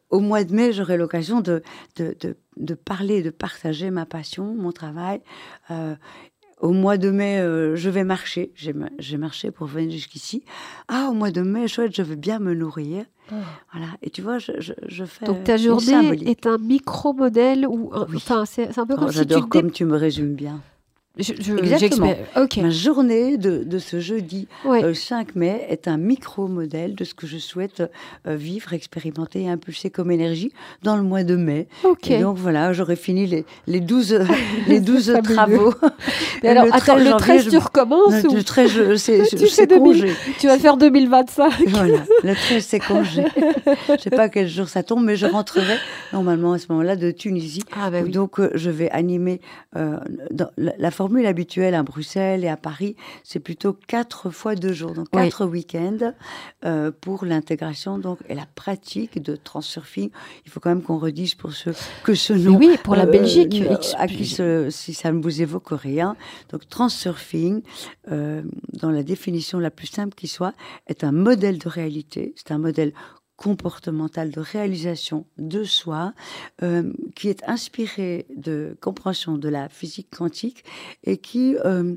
au, 0.09 0.19
mois 0.19 0.43
de 0.43 0.53
mai, 0.53 0.73
j'aurai 0.73 0.97
l'occasion 0.97 1.41
de, 1.41 1.61
de, 1.97 2.15
de, 2.19 2.37
de, 2.57 2.73
parler, 2.73 3.21
de 3.21 3.29
partager 3.29 3.91
ma 3.91 4.05
passion, 4.05 4.55
mon 4.55 4.71
travail. 4.71 5.21
Euh, 5.69 5.95
au 6.61 6.71
mois 6.71 6.97
de 6.97 7.09
mai, 7.09 7.39
euh, 7.39 7.75
je 7.75 7.89
vais 7.89 8.03
marcher. 8.03 8.51
J'ai 8.55 9.17
marché 9.17 9.51
pour 9.51 9.67
venir 9.67 9.91
jusqu'ici. 9.91 10.43
Ah, 10.87 11.07
au 11.09 11.13
mois 11.13 11.31
de 11.31 11.41
mai, 11.41 11.67
chouette, 11.67 11.95
je 11.95 12.03
veux 12.03 12.15
bien 12.15 12.39
me 12.39 12.53
nourrir. 12.53 13.05
Ah. 13.31 13.35
Voilà. 13.73 13.87
Et 14.01 14.09
tu 14.09 14.21
vois, 14.21 14.37
je, 14.37 14.51
je, 14.59 15.05
fais. 15.05 15.25
Donc 15.25 15.43
ta 15.43 15.57
journée 15.57 16.29
est 16.29 16.45
un 16.45 16.57
micro-modèle 16.57 17.65
ou. 17.67 17.91
Enfin, 17.93 18.45
c'est 18.45 18.77
un 18.77 18.85
peu 18.85 18.95
comme 18.95 19.09
oh, 19.09 19.11
si 19.11 19.25
tu. 19.25 19.41
comme 19.41 19.71
tu 19.71 19.85
me 19.85 19.97
résumes 19.97 20.35
bien. 20.35 20.61
Je, 21.17 21.33
Exactement. 21.57 22.15
Ma 22.61 22.69
journée 22.69 23.35
de, 23.35 23.65
de 23.65 23.79
ce 23.79 23.99
jeudi 23.99 24.47
5 24.63 25.27
euh, 25.27 25.31
mai 25.35 25.65
est 25.67 25.89
un 25.89 25.97
micro-modèle 25.97 26.95
de 26.95 27.03
ce 27.03 27.13
que 27.13 27.27
je 27.27 27.37
souhaite 27.37 27.83
euh, 28.25 28.35
vivre, 28.37 28.71
expérimenter 28.71 29.41
et 29.41 29.49
impulser 29.49 29.89
comme 29.89 30.09
énergie 30.09 30.53
dans 30.83 30.95
le 30.95 31.03
mois 31.03 31.25
de 31.25 31.35
mai. 31.35 31.67
Et 32.07 32.19
donc 32.19 32.37
voilà, 32.37 32.71
j'aurai 32.71 32.95
fini 32.95 33.27
les, 33.27 33.45
les 33.67 33.81
12, 33.81 34.19
les 34.67 34.79
12 34.79 35.17
travaux. 35.21 35.73
alors, 36.43 36.65
le 36.65 36.73
attends, 36.73 36.95
13 36.95 37.05
le 37.05 37.17
13, 37.17 37.47
tu 37.49 37.57
recommences 37.57 38.23
Le 38.23 38.43
13, 38.43 38.95
c'est 38.95 39.67
congé. 39.67 40.13
Tu 40.39 40.47
vas 40.47 40.59
faire 40.59 40.77
2025. 40.77 41.51
Voilà, 41.67 41.97
le 42.23 42.33
13, 42.33 42.65
c'est 42.65 42.79
congé. 42.79 43.25
je 43.87 43.91
ne 43.91 43.97
sais 43.97 44.11
pas 44.11 44.29
quel 44.29 44.47
jour 44.47 44.69
ça 44.69 44.81
tombe, 44.81 45.03
mais 45.03 45.17
je 45.17 45.25
rentrerai 45.25 45.75
normalement 46.13 46.53
à 46.53 46.57
ce 46.57 46.67
moment-là 46.69 46.95
de 46.95 47.11
Tunisie. 47.11 47.63
Ah, 47.77 47.91
bah 47.91 47.99
oui. 48.01 48.11
Donc, 48.11 48.39
euh, 48.39 48.49
je 48.55 48.69
vais 48.69 48.89
animer 48.91 49.41
dans 49.75 50.51
la, 50.57 50.71
la 50.77 50.91
formule 51.01 51.25
habituelle 51.25 51.73
à 51.73 51.81
Bruxelles 51.81 52.43
et 52.43 52.47
à 52.47 52.57
Paris, 52.57 52.95
c'est 53.23 53.39
plutôt 53.39 53.73
quatre 53.73 54.29
fois 54.29 54.53
deux 54.53 54.71
jours, 54.71 54.93
donc 54.93 55.09
quatre 55.09 55.47
week-ends 55.47 56.13
euh, 56.63 56.91
pour 56.91 57.25
l'intégration 57.25 57.97
donc 57.97 58.19
et 58.29 58.35
la 58.35 58.45
pratique 58.45 59.19
de 59.19 59.35
transurfing. 59.35 60.11
Il 60.45 60.51
faut 60.51 60.59
quand 60.59 60.69
même 60.69 60.83
qu'on 60.83 60.99
redise 60.99 61.33
pour 61.33 61.53
ceux 61.53 61.73
que 62.03 62.13
ce 62.13 62.33
nom. 62.33 62.55
Oui, 62.55 62.77
pour 62.83 62.95
la 62.95 63.07
euh, 63.07 63.11
Belgique. 63.11 63.63
à 63.97 64.05
qui 64.05 64.27
si 64.69 64.93
ça 64.93 65.11
ne 65.11 65.19
vous 65.19 65.41
évoque 65.41 65.69
rien. 65.71 66.15
Donc 66.51 66.69
transurfing, 66.69 67.63
euh, 68.11 68.43
dans 68.73 68.91
la 68.91 69.01
définition 69.01 69.57
la 69.57 69.71
plus 69.71 69.87
simple 69.87 70.13
qui 70.13 70.27
soit, 70.27 70.53
est 70.85 71.03
un 71.03 71.11
modèle 71.11 71.57
de 71.57 71.67
réalité. 71.67 72.35
C'est 72.35 72.51
un 72.51 72.59
modèle 72.59 72.93
comportementale 73.41 74.29
de 74.29 74.39
réalisation 74.39 75.25
de 75.39 75.63
soi 75.63 76.13
euh, 76.61 76.93
qui 77.15 77.27
est 77.27 77.43
inspiré 77.47 78.27
de 78.35 78.77
compréhension 78.81 79.35
de 79.35 79.49
la 79.49 79.67
physique 79.67 80.15
quantique 80.15 80.63
et 81.03 81.17
qui, 81.17 81.57
euh, 81.65 81.95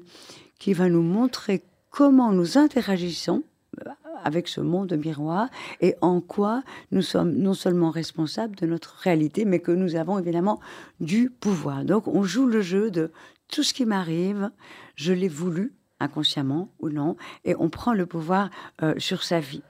qui 0.59 0.73
va 0.73 0.89
nous 0.89 1.03
montrer 1.03 1.63
comment 1.91 2.33
nous 2.33 2.57
interagissons 2.57 3.43
euh, 3.87 3.91
avec 4.25 4.49
ce 4.49 4.63
monde 4.63 4.95
miroir 4.97 5.51
et 5.83 5.97
en 6.01 6.23
quoi 6.23 6.63
nous 6.93 7.03
sommes 7.03 7.35
non 7.35 7.53
seulement 7.53 7.91
responsables 7.91 8.57
de 8.57 8.65
notre 8.65 8.97
réalité, 9.03 9.45
mais 9.45 9.59
que 9.59 9.73
nous 9.73 9.97
avons 9.97 10.19
évidemment 10.19 10.61
du 11.01 11.29
pouvoir. 11.29 11.85
Donc 11.85 12.09
on 12.09 12.23
joue 12.23 12.47
le 12.47 12.63
jeu 12.63 12.91
de 12.91 13.13
tout 13.49 13.63
ce 13.63 13.75
qui 13.75 13.85
m'arrive, 13.85 14.51
je 14.97 15.13
l'ai 15.13 15.29
voulu, 15.29 15.75
inconsciemment 16.01 16.73
ou 16.81 16.89
non, 16.89 17.19
et 17.45 17.55
on 17.59 17.69
prend 17.69 17.93
le 17.93 18.07
pouvoir 18.07 18.49
sur 18.97 19.23
sa 19.23 19.41
vie. 19.41 19.63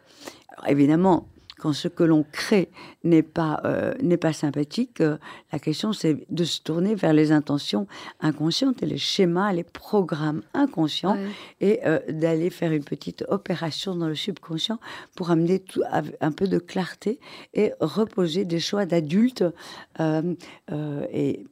Évidemment, 0.69 1.29
quand 1.59 1.73
ce 1.73 1.89
que 1.89 2.03
l'on 2.03 2.25
crée 2.31 2.71
n'est 3.05 3.23
pas, 3.23 3.61
euh, 3.65 3.95
n'est 4.03 4.17
pas 4.17 4.33
sympathique, 4.33 5.01
euh, 5.01 5.17
la 5.53 5.59
question 5.59 5.93
c'est 5.93 6.27
de 6.31 6.45
se 6.45 6.61
tourner 6.61 6.95
vers 6.95 7.13
les 7.13 7.33
intentions 7.33 7.87
inconscientes 8.21 8.83
et 8.83 8.87
les 8.87 8.99
schémas, 8.99 9.53
les 9.53 9.65
programmes 9.65 10.43
inconscients 10.53 11.17
et 11.61 11.81
euh, 11.87 12.01
d'aller 12.09 12.51
faire 12.51 12.73
une 12.73 12.85
petite 12.85 13.25
opération 13.29 13.95
dans 13.95 14.09
le 14.09 14.15
subconscient 14.15 14.79
pour 15.17 15.31
amener 15.31 15.61
tout, 15.61 15.83
un 16.21 16.33
peu 16.33 16.49
de 16.49 16.59
clarté 16.59 17.21
et 17.53 17.73
reposer 17.81 18.45
des 18.45 18.61
choix 18.61 18.87
d'adultes. 18.87 19.45
et 20.01 21.45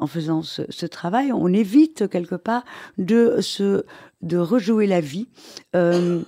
en 0.00 0.06
faisant 0.06 0.42
ce, 0.42 0.86
travail, 0.86 1.32
on 1.32 1.48
évite 1.48 2.08
quelque 2.08 2.36
part 2.36 2.64
de, 2.98 3.40
se, 3.40 3.84
de 4.22 4.36
rejouer 4.36 4.86
la 4.86 5.00
vie 5.00 5.26
en, 5.74 6.22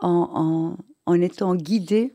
en 0.00 0.76
en 1.06 1.20
étant 1.20 1.54
guidé 1.54 2.14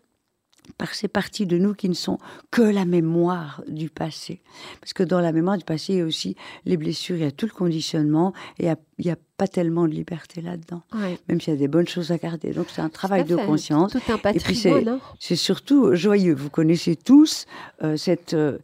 par 0.78 0.94
ces 0.94 1.08
parties 1.08 1.46
de 1.46 1.58
nous 1.58 1.74
qui 1.74 1.90
ne 1.90 1.94
sont 1.94 2.18
que 2.50 2.62
la 2.62 2.86
mémoire 2.86 3.64
du 3.68 3.90
passé. 3.90 4.42
Parce 4.80 4.94
que 4.94 5.04
dans 5.04 5.20
la 5.20 5.32
mémoire 5.32 5.58
du 5.58 5.64
passé, 5.64 5.94
il 5.94 6.00
y 6.00 6.02
a 6.02 6.06
aussi 6.06 6.36
les 6.66 6.78
blessures, 6.78 7.16
il 7.16 7.24
y 7.24 7.26
a 7.26 7.32
tout 7.32 7.46
le 7.46 7.52
conditionnement, 7.52 8.34
et 8.60 8.68
il 8.68 9.06
n'y 9.06 9.12
a, 9.12 9.18
pas 9.38 9.48
tellement 9.48 9.88
de 9.88 9.94
liberté 9.94 10.40
là-dedans, 10.40 10.84
même 11.28 11.42
s'il 11.42 11.54
y 11.54 11.56
a 11.56 11.60
des 11.60 11.68
bonnes 11.68 11.88
choses 11.88 12.12
à 12.12 12.18
garder. 12.20 12.52
Donc 12.52 12.68
c'est 12.70 12.82
un 12.82 12.90
travail 12.90 13.26
de 13.26 13.36
conscience. 13.36 13.96
et 13.96 14.40
puis 14.40 14.68
hein. 14.68 15.00
c'est 15.20 15.36
surtout 15.36 15.96
joyeux. 15.96 16.36
Vous 16.36 16.50
connaissez 16.50 16.96
tous 16.96 17.48
euh, 17.84 17.98
cette... 17.98 18.34
Euh, 18.34 18.60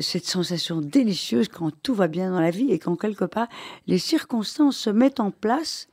cette 0.00 0.26
sensation 0.26 0.80
délicieuse 0.80 1.46
quand 1.46 1.70
tout 1.82 1.94
va 1.94 2.08
bien 2.08 2.32
dans 2.32 2.40
la 2.40 2.50
vie 2.50 2.72
et 2.72 2.78
quand 2.80 2.96
quelque 2.96 3.24
part 3.24 3.46
les 3.86 3.98
circonstances 3.98 4.76
se 4.76 4.90
mettent 4.90 5.20
en 5.20 5.30
place 5.30 5.86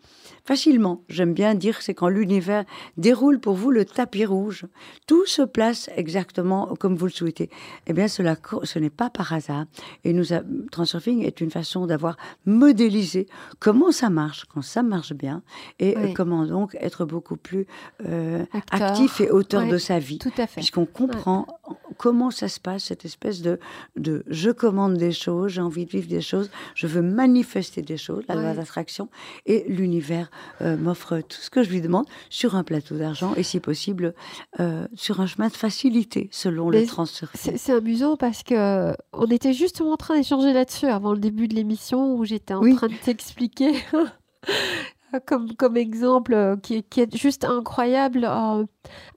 facilement. 0.46 1.04
J'aime 1.10 1.34
bien 1.34 1.56
dire 1.56 1.82
c'est 1.82 1.94
quand 1.94 2.10
l'univers 2.10 2.66
déroule 2.98 3.40
pour 3.40 3.56
vous 3.56 3.72
le 3.72 3.86
tapis 3.86 4.26
rouge. 4.26 4.66
Tout 5.08 5.26
se 5.26 5.42
place 5.42 5.90
exactement 5.96 6.76
comme 6.80 6.96
vous 6.96 7.06
le 7.06 7.12
souhaitez. 7.12 7.50
Eh 7.88 7.94
bien, 7.94 8.08
cela, 8.08 8.36
ce 8.64 8.80
n'est 8.80 8.90
pas 8.90 9.10
par 9.10 9.34
hasard. 9.34 9.66
Et 10.04 10.14
nous, 10.14 10.26
Transurfing 10.72 11.24
est 11.24 11.42
une 11.42 11.52
façon 11.52 11.86
d'avoir 11.86 12.18
modélisé 12.46 13.28
comment 13.60 13.92
ça 13.92 14.10
marche 14.10 14.46
quand 14.46 14.62
ça 14.62 14.84
marche 14.84 15.14
bien 15.14 15.44
et 15.80 15.96
comment 16.14 16.46
donc 16.46 16.76
être 16.80 17.06
beaucoup 17.06 17.38
plus 17.38 17.66
euh, 18.06 18.46
actif 18.72 19.22
et 19.22 19.30
auteur 19.30 19.68
de 19.68 19.78
sa 19.78 20.00
vie. 20.00 20.20
Tout 20.20 20.30
à 20.38 20.48
fait. 20.48 20.56
Puisqu'on 20.56 20.86
comprend 20.86 21.48
comment 21.98 22.32
ça 22.32 22.48
se 22.48 22.60
passe, 22.60 22.86
cette 22.86 23.06
espèce 23.06 23.42
de, 23.42 23.60
de 23.96 24.24
je 24.28 24.50
commande 24.50 24.98
des 24.98 25.12
choses, 25.12 25.52
j'ai 25.52 25.62
envie 25.62 25.86
de 25.86 25.92
vivre 25.92 26.08
des 26.08 26.22
choses, 26.22 26.50
je 26.76 26.88
veux 26.88 27.02
manifester 27.02 27.82
des 27.82 27.98
choses, 27.98 28.24
la 28.28 28.36
loi 28.36 28.54
d'attraction, 28.54 29.10
et 29.46 29.66
l'univers 29.68 29.93
euh, 30.62 30.78
m'offre 30.78 31.20
tout 31.22 31.38
ce 31.40 31.50
que 31.50 31.64
je 31.64 31.70
lui 31.70 31.82
demande 31.82 32.06
sur 32.30 32.56
un 32.56 32.64
plateau 32.64 32.98
d'argent 32.98 33.34
et 33.36 33.44
si 33.44 33.60
possible 33.60 34.14
euh, 34.60 34.88
sur 34.96 35.20
un 35.20 35.28
chemin 35.28 35.48
de 35.48 35.54
facilité 35.54 36.30
selon 36.32 36.70
le 36.70 36.86
transfert. 36.86 37.32
C'est 37.36 37.74
amusant 37.74 38.18
parce 38.18 38.44
que 38.44 38.94
on 39.14 39.26
était 39.28 39.54
justement 39.54 39.94
en 39.94 39.98
train 39.98 40.16
d'échanger 40.16 40.54
là-dessus 40.54 40.88
avant 40.88 41.14
le 41.14 41.20
début 41.20 41.48
de 41.48 41.56
l'émission 41.56 42.16
où 42.16 42.26
j'étais 42.26 42.54
en 42.54 42.76
train 42.76 42.88
de 42.88 43.04
t'expliquer. 43.04 43.74
comme, 45.26 45.56
comme 45.56 45.78
exemple 45.78 46.34
euh, 46.34 46.56
qui, 46.58 46.84
qui, 46.84 47.02
est 47.02 47.16
juste 47.16 47.46
incroyable. 47.46 48.26
un, 48.26 48.66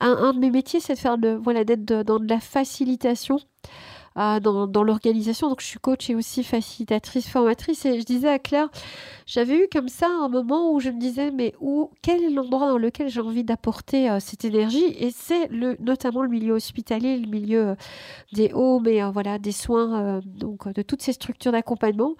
un, 0.01 0.33
de 0.33 0.39
mes 0.39 0.51
métiers, 0.51 0.81
c'est 0.81 0.95
de 0.95 0.99
faire 0.99 1.19
de, 1.19 1.31
voilà, 1.31 1.65
d'être 1.65 1.85
dans 1.85 2.19
de 2.19 2.29
la 2.29 2.41
facilitation 2.41 3.39
dans, 4.17 4.83
l'organisation. 4.83 5.49
Donc, 5.49 5.61
je 5.61 5.67
suis 5.67 5.79
coach 5.79 6.09
et 6.09 6.15
aussi 6.15 6.43
facilitatrice, 6.43 7.29
formatrice. 7.29 7.85
Et 7.85 8.01
je 8.01 8.05
disais 8.05 8.29
à 8.29 8.39
Claire, 8.39 8.69
j'avais 9.27 9.59
eu 9.59 9.69
comme 9.71 9.89
ça 9.89 10.09
un 10.09 10.29
moment 10.29 10.73
où 10.73 10.81
je 10.81 10.91
me 10.91 10.99
disais, 10.99 11.31
mais 11.31 11.55
où, 11.61 11.91
quel 12.03 12.23
est 12.25 12.31
l'endroit 12.31 12.71
dans 12.71 12.79
lequel 12.79 13.09
j'ai 13.09 13.21
envie 13.21 13.45
d'apporter 13.45 14.09
euh, 14.09 14.19
cette 14.21 14.45
énergie? 14.45 14.85
Et 14.99 15.11
c'est 15.11 15.49
le, 15.49 15.77
notamment 15.81 16.23
le 16.23 16.29
milieu 16.29 16.55
hospitalier, 16.55 17.19
le 17.19 17.29
milieu 17.29 17.69
euh, 17.69 17.75
des 18.33 18.51
homes 18.55 18.87
et 18.87 19.03
euh, 19.03 19.11
voilà, 19.11 19.39
des 19.39 19.53
soins, 19.53 20.21
donc 20.25 20.73
de 20.73 20.83
toutes 20.83 21.03
ces 21.03 21.13
structures 21.13 21.53
d'accompagnement. 21.53 22.15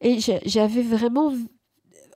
Et 0.00 0.18
j'avais 0.20 0.82
vraiment 0.82 1.32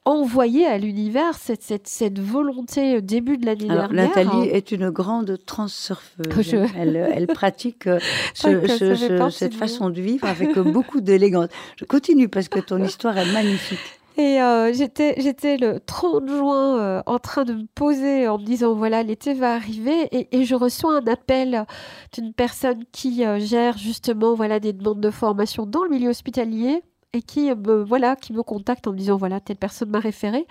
envoyé 0.07 0.67
à 0.67 0.79
l'univers 0.79 1.35
cette, 1.35 1.63
cette, 1.63 1.89
cette, 1.89 2.19
volonté 2.19 3.03
début 3.03 3.37
de 3.37 3.45
l'année 3.45 3.67
dernière. 3.67 3.93
Nathalie 3.93 4.49
est 4.49 4.73
une 4.73 4.91
grande 4.91 5.39
transsurfeuse. 5.45 6.55
Elle, 6.77 6.97
elle, 6.97 7.27
pratique 7.27 7.85
ce, 8.35 9.31
cette 9.31 9.55
façon 9.55 9.91
de 9.91 10.01
vivre 10.01 10.27
avec 10.27 10.59
beaucoup 10.59 11.01
d'élégance. 11.01 11.49
Je 11.77 11.85
continue 11.85 12.29
parce 12.29 12.49
que 12.49 12.61
ton 12.61 12.83
histoire 12.83 13.19
est 13.19 13.33
magnifique. 13.33 13.79
Et 14.19 14.41
euh, 14.41 14.73
j'étais, 14.73 15.15
j'étais 15.19 15.59
le 15.59 15.79
30 15.79 16.27
juin 16.27 16.79
euh, 16.79 17.03
en 17.05 17.19
train 17.19 17.45
de 17.45 17.53
me 17.53 17.67
poser 17.75 18.27
en 18.29 18.39
me 18.39 18.45
disant 18.45 18.73
voilà, 18.75 19.03
l'été 19.03 19.35
va 19.35 19.55
arriver 19.55 20.09
et, 20.11 20.29
et 20.35 20.45
je 20.45 20.55
reçois 20.55 20.97
un 20.97 21.07
appel 21.07 21.67
d'une 22.15 22.33
personne 22.33 22.85
qui 22.93 23.27
euh, 23.27 23.39
gère 23.39 23.77
justement 23.77 24.35
voilà, 24.35 24.59
des 24.59 24.73
demandes 24.73 25.03
de 25.03 25.11
formation 25.11 25.67
dans 25.67 25.85
le 25.85 25.91
milieu 25.91 26.09
hospitalier 26.09 26.83
et 27.17 27.23
qui 27.23 27.53
me, 27.55 27.83
voilà, 27.83 28.15
qui 28.15 28.33
me 28.33 28.43
contacte 28.43 28.87
en 28.87 28.93
me 28.93 28.99
disant 28.99 29.17
voilà, 29.17 29.41
telle 29.41 29.57
personne 29.57 29.91
m'a 29.91 30.01
référé. 30.01 30.47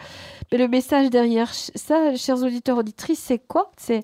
Mais 0.52 0.58
le 0.58 0.68
message 0.68 1.10
derrière 1.10 1.54
ça, 1.54 2.16
chers 2.16 2.44
auditeurs, 2.44 2.78
auditrices, 2.78 3.20
c'est 3.20 3.40
quoi? 3.40 3.72
C'est 3.78 4.04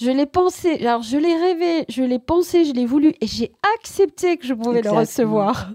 je 0.00 0.10
l'ai 0.10 0.26
pensé, 0.26 0.84
alors 0.86 1.02
je 1.02 1.16
l'ai 1.16 1.36
rêvé, 1.36 1.84
je 1.88 2.02
l'ai 2.02 2.18
pensé, 2.18 2.64
je 2.64 2.72
l'ai 2.72 2.86
voulu 2.86 3.14
et 3.20 3.26
j'ai 3.26 3.52
accepté 3.76 4.36
que 4.38 4.46
je 4.46 4.54
pouvais 4.54 4.82
le 4.82 4.90
recevoir. 4.90 5.70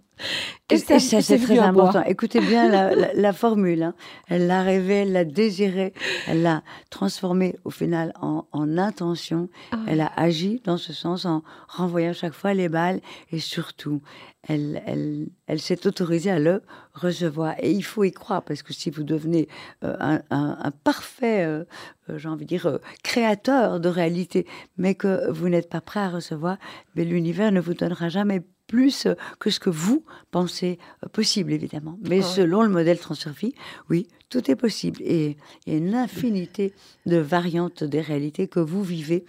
Et, 0.70 0.78
ça, 0.78 1.00
c'est 1.00 1.38
très 1.38 1.60
important. 1.60 2.04
Écoutez 2.04 2.40
bien 2.40 2.70
la, 3.14 3.34
formule. 3.34 3.84
Hein. 3.84 3.94
Elle 4.28 4.48
l'a 4.48 4.64
rêvé, 4.64 4.94
elle 4.96 5.12
l'a 5.12 5.26
désiré, 5.26 5.94
elle 6.28 6.42
l'a 6.42 6.64
transformé 6.90 7.56
au 7.64 7.70
final 7.70 8.14
en, 8.22 8.44
intention. 8.78 9.50
Ah. 9.72 9.78
Elle 9.88 10.02
a 10.02 10.12
agi 10.16 10.62
dans 10.64 10.78
ce 10.78 10.94
sens 10.94 11.26
en 11.26 11.44
renvoyant 11.68 12.14
chaque 12.14 12.34
fois 12.34 12.54
les 12.54 12.70
balles 12.70 13.02
et 13.32 13.40
surtout, 13.40 14.02
elle, 14.48 14.82
elle, 14.86 15.28
elle 15.48 15.60
s'est 15.60 15.86
autorisée 15.86 16.32
à 16.32 16.40
le 16.40 16.64
recevoir. 16.94 17.56
Et 17.60 17.72
il 17.72 17.84
faut 17.84 18.04
y 18.04 18.12
croire 18.12 18.44
parce 18.44 18.64
que 18.64 18.74
si 18.74 18.90
vous 18.90 19.04
devenez 19.04 19.48
euh, 19.84 19.96
un, 20.30 20.72
parfait, 20.84 21.46
euh, 21.46 21.66
euh, 22.10 22.18
j'ai 22.18 22.30
envie 22.30 22.46
de 22.46 22.50
dire, 22.50 22.80
créateur 23.04 23.80
de 23.80 23.90
réalité, 23.90 24.48
mais 24.78 24.96
que 24.96 25.30
vous 25.30 25.50
n'êtes 25.50 25.70
pas 25.70 25.82
prêt 25.82 26.00
à 26.00 26.10
recevoir, 26.10 26.58
mais 26.96 27.06
l'univers 27.06 27.52
ne 27.52 27.60
vous 27.60 27.74
donnera 27.74 28.10
jamais 28.10 28.42
plus 28.74 29.08
que 29.38 29.52
ce 29.52 29.60
que 29.60 29.70
vous 29.70 30.04
pensez 30.32 30.80
possible, 31.12 31.54
évidemment. 31.54 32.00
Mais 32.10 32.24
selon 32.24 32.64
le 32.64 32.70
modèle 32.70 32.98
Transurfie, 32.98 33.54
oui, 33.88 34.08
tout 34.30 34.50
est 34.50 34.56
possible. 34.56 35.00
Et 35.04 35.38
il 35.68 35.74
y 35.74 35.76
a 35.76 35.78
une 35.78 35.94
infinité 35.94 36.74
de 37.06 37.18
variantes 37.18 37.84
des 37.84 38.02
réalités 38.02 38.48
que 38.48 38.60
vous 38.60 38.82
vivez. 38.82 39.26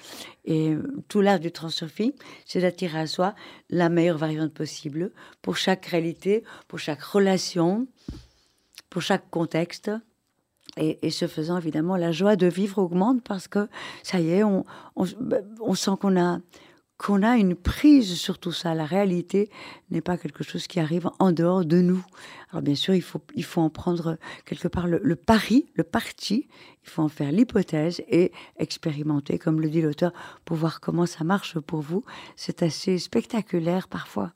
Et 0.46 0.74
tout 1.08 1.20
l'art 1.20 1.40
du 1.40 1.52
Transurfie, 1.52 2.14
c'est 2.46 2.62
d'attirer 2.62 3.00
à 3.00 3.06
soi 3.06 3.34
la 3.68 3.90
meilleure 3.90 4.16
variante 4.16 4.54
possible 4.54 5.12
pour 5.42 5.58
chaque 5.58 5.84
réalité, 5.84 6.42
pour 6.66 6.78
chaque 6.78 7.02
relation, 7.02 7.86
pour 8.88 9.02
chaque 9.02 9.28
contexte. 9.28 9.90
Et, 10.78 11.10
ce 11.10 11.26
faisant, 11.26 11.58
évidemment, 11.58 11.98
la 11.98 12.12
joie 12.12 12.36
de 12.36 12.46
vivre 12.46 12.78
augmente 12.78 13.22
parce 13.22 13.46
que 13.46 13.68
ça 14.02 14.20
y 14.20 14.30
est, 14.30 14.42
on, 14.42 14.64
on 14.96 15.74
sent 15.74 15.92
qu'on 16.00 16.18
a 16.18 16.40
qu'on 16.96 17.22
a 17.22 17.36
une 17.36 17.54
prise 17.54 18.14
sur 18.14 18.38
tout 18.38 18.52
ça. 18.52 18.74
La 18.74 18.84
réalité 18.84 19.50
n'est 19.90 20.00
pas 20.00 20.16
quelque 20.16 20.44
chose 20.44 20.66
qui 20.66 20.80
arrive 20.80 21.10
en 21.18 21.32
dehors 21.32 21.64
de 21.64 21.80
nous. 21.80 22.04
Alors 22.50 22.62
bien 22.62 22.74
sûr, 22.74 22.94
il 22.94 23.02
faut, 23.02 23.20
il 23.34 23.44
faut 23.44 23.60
en 23.60 23.70
prendre 23.70 24.16
quelque 24.44 24.68
part 24.68 24.86
le, 24.86 25.16
pari, 25.16 25.66
le 25.74 25.82
parti, 25.82 26.48
il 26.84 26.88
faut 26.88 27.02
en 27.02 27.08
faire 27.08 27.32
l'hypothèse 27.32 28.02
et 28.08 28.32
expérimenter, 28.58 29.38
comme 29.38 29.60
le 29.60 29.68
dit 29.68 29.82
l'auteur, 29.82 30.12
pour 30.44 30.56
voir 30.56 30.80
comment 30.80 31.06
ça 31.06 31.24
marche 31.24 31.58
pour 31.58 31.80
vous. 31.80 32.04
C'est 32.36 32.62
assez 32.62 32.98
spectaculaire 32.98 33.88
parfois. 33.88 34.32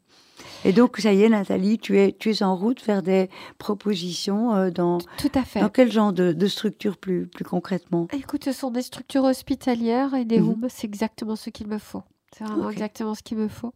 Et 0.64 0.72
donc, 0.72 0.98
ça 0.98 1.12
y 1.12 1.22
est, 1.22 1.28
Nathalie, 1.28 1.78
tu 1.78 1.98
es, 1.98 2.12
tu 2.12 2.30
es 2.30 2.42
en 2.42 2.56
route 2.56 2.84
vers 2.84 3.02
des 3.02 3.28
propositions 3.58 4.54
euh, 4.54 4.70
dans, 4.70 4.98
Tout 5.18 5.30
à 5.34 5.42
fait. 5.42 5.60
dans 5.60 5.68
quel 5.68 5.90
genre 5.90 6.12
de, 6.12 6.32
de 6.32 6.46
structure 6.46 6.96
plus, 6.96 7.26
plus 7.26 7.44
concrètement? 7.44 8.08
Écoute, 8.12 8.44
ce 8.44 8.52
sont 8.52 8.70
des 8.70 8.82
structures 8.82 9.24
hospitalières 9.24 10.14
et 10.14 10.24
des 10.24 10.40
mmh. 10.40 10.68
c'est 10.68 10.86
exactement 10.86 11.36
ce 11.36 11.50
qu'il 11.50 11.66
me 11.66 11.78
faut. 11.78 12.02
C'est 12.38 12.44
vraiment 12.44 12.70
exactement 12.70 13.14
ce 13.14 13.22
qu'il 13.22 13.36
me 13.36 13.48
faut. 13.48 13.72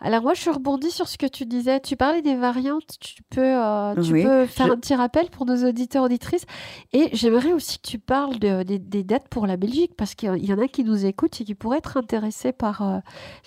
Alors 0.00 0.22
moi, 0.22 0.34
je 0.34 0.50
rebondis 0.50 0.90
sur 0.90 1.08
ce 1.08 1.16
que 1.16 1.26
tu 1.26 1.46
disais. 1.46 1.80
Tu 1.80 1.96
parlais 1.96 2.22
des 2.22 2.34
variantes. 2.34 2.96
Tu 2.98 3.22
peux, 3.22 3.40
euh, 3.40 3.94
tu 4.02 4.12
peux 4.12 4.46
faire 4.46 4.72
un 4.72 4.76
petit 4.76 4.94
rappel 4.94 5.30
pour 5.30 5.46
nos 5.46 5.68
auditeurs 5.68 6.04
auditrices. 6.04 6.44
Et 6.92 7.10
j'aimerais 7.12 7.52
aussi 7.52 7.78
que 7.78 7.86
tu 7.86 7.98
parles 7.98 8.38
de, 8.38 8.62
des 8.62 9.04
dates 9.04 9.28
pour 9.28 9.46
la 9.46 9.56
Belgique 9.56 9.92
parce 9.96 10.14
qu'il 10.14 10.44
y 10.44 10.52
en 10.52 10.58
a 10.58 10.66
qui 10.66 10.82
nous 10.84 11.06
écoutent 11.06 11.40
et 11.40 11.44
qui 11.44 11.54
pourraient 11.54 11.78
être 11.78 11.96
intéressés 11.96 12.52
par 12.52 12.82
euh, 12.82 12.98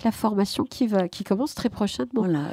la 0.03 0.11
formation 0.11 0.63
qui 0.63 0.87
va, 0.87 1.07
qui 1.07 1.23
commence 1.23 1.55
très 1.55 1.69
prochainement. 1.69 2.23
Voilà, 2.23 2.51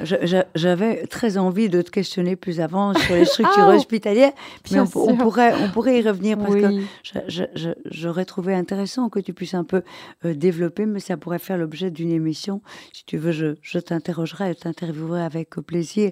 j'avais 0.55 1.05
très 1.07 1.37
envie 1.37 1.69
de 1.69 1.81
te 1.81 1.91
questionner 1.91 2.35
plus 2.35 2.59
avant 2.59 2.93
sur 2.93 3.15
les 3.15 3.25
structures 3.25 3.63
ah, 3.63 3.75
hospitalières, 3.75 4.33
mais 4.71 4.79
on, 4.79 4.87
pourrait, 4.87 5.53
on 5.63 5.69
pourrait 5.69 5.99
y 5.99 6.01
revenir 6.01 6.37
parce 6.37 6.55
que 6.55 7.43
j'aurais 7.85 8.25
trouvé 8.25 8.53
intéressant 8.53 9.09
que 9.09 9.19
tu 9.19 9.33
puisses 9.33 9.53
un 9.53 9.63
peu 9.63 9.83
euh, 10.25 10.33
développer, 10.33 10.85
mais 10.85 10.99
ça 10.99 11.17
pourrait 11.17 11.39
faire 11.39 11.57
l'objet 11.57 11.91
d'une 12.01 12.11
émission. 12.11 12.61
Si 12.93 13.05
tu 13.05 13.17
veux, 13.17 13.31
je, 13.31 13.55
je 13.61 13.79
t'interrogerai 13.79 14.51
et 14.51 14.55
t'interviewerai 14.55 15.21
avec 15.21 15.49
plaisir 15.49 16.11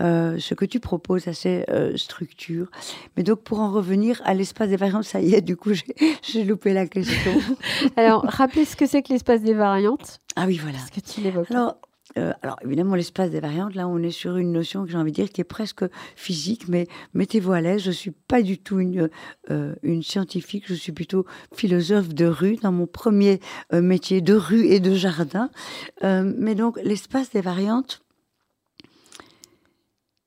euh, 0.00 0.38
ce 0.38 0.54
que 0.54 0.64
tu 0.64 0.80
proposes 0.80 1.28
à 1.28 1.32
ces 1.32 1.64
euh, 1.70 1.96
structures. 1.96 2.70
Mais 3.16 3.22
donc, 3.22 3.42
pour 3.42 3.60
en 3.60 3.70
revenir 3.70 4.20
à 4.24 4.34
l'espace 4.34 4.68
des 4.68 4.76
variantes, 4.76 5.04
ça 5.04 5.20
y 5.20 5.34
est, 5.34 5.40
du 5.40 5.56
coup, 5.56 5.72
j'ai 6.22 6.44
loupé 6.44 6.72
la 6.72 6.86
question. 6.86 7.32
Alors, 7.96 8.24
rappelez 8.24 8.64
ce 8.64 8.76
que 8.76 8.86
c'est 8.86 9.02
que 9.02 9.12
l'espace 9.12 9.42
des 9.42 9.54
variantes. 9.54 10.20
Ah 10.36 10.44
oui, 10.46 10.58
voilà. 10.62 10.78
Que 10.94 11.00
tu 11.00 11.20
l'évoques. 11.20 11.50
Alors, 11.50 11.76
euh, 12.18 12.32
alors 12.42 12.56
évidemment, 12.64 12.94
l'espace 12.94 13.30
des 13.30 13.40
variantes, 13.40 13.74
là, 13.74 13.86
on 13.88 13.98
est 14.02 14.10
sur 14.10 14.36
une 14.36 14.52
notion 14.52 14.84
que 14.84 14.90
j'ai 14.90 14.98
envie 14.98 15.12
de 15.12 15.16
dire 15.16 15.30
qui 15.30 15.40
est 15.40 15.44
presque 15.44 15.84
physique, 16.16 16.68
mais 16.68 16.86
mettez-vous 17.14 17.52
à 17.52 17.60
l'aise. 17.60 17.82
Je 17.82 17.90
suis 17.90 18.10
pas 18.10 18.42
du 18.42 18.58
tout 18.58 18.80
une, 18.80 19.08
euh, 19.50 19.74
une 19.82 20.02
scientifique, 20.02 20.64
je 20.66 20.74
suis 20.74 20.92
plutôt 20.92 21.24
philosophe 21.54 22.08
de 22.08 22.26
rue 22.26 22.56
dans 22.56 22.72
mon 22.72 22.86
premier 22.86 23.40
euh, 23.72 23.80
métier 23.80 24.20
de 24.20 24.34
rue 24.34 24.66
et 24.66 24.80
de 24.80 24.94
jardin. 24.94 25.50
mais 26.02 26.54
donc 26.54 26.78
l'espace 26.82 27.30
des 27.30 27.40
variantes, 27.40 28.02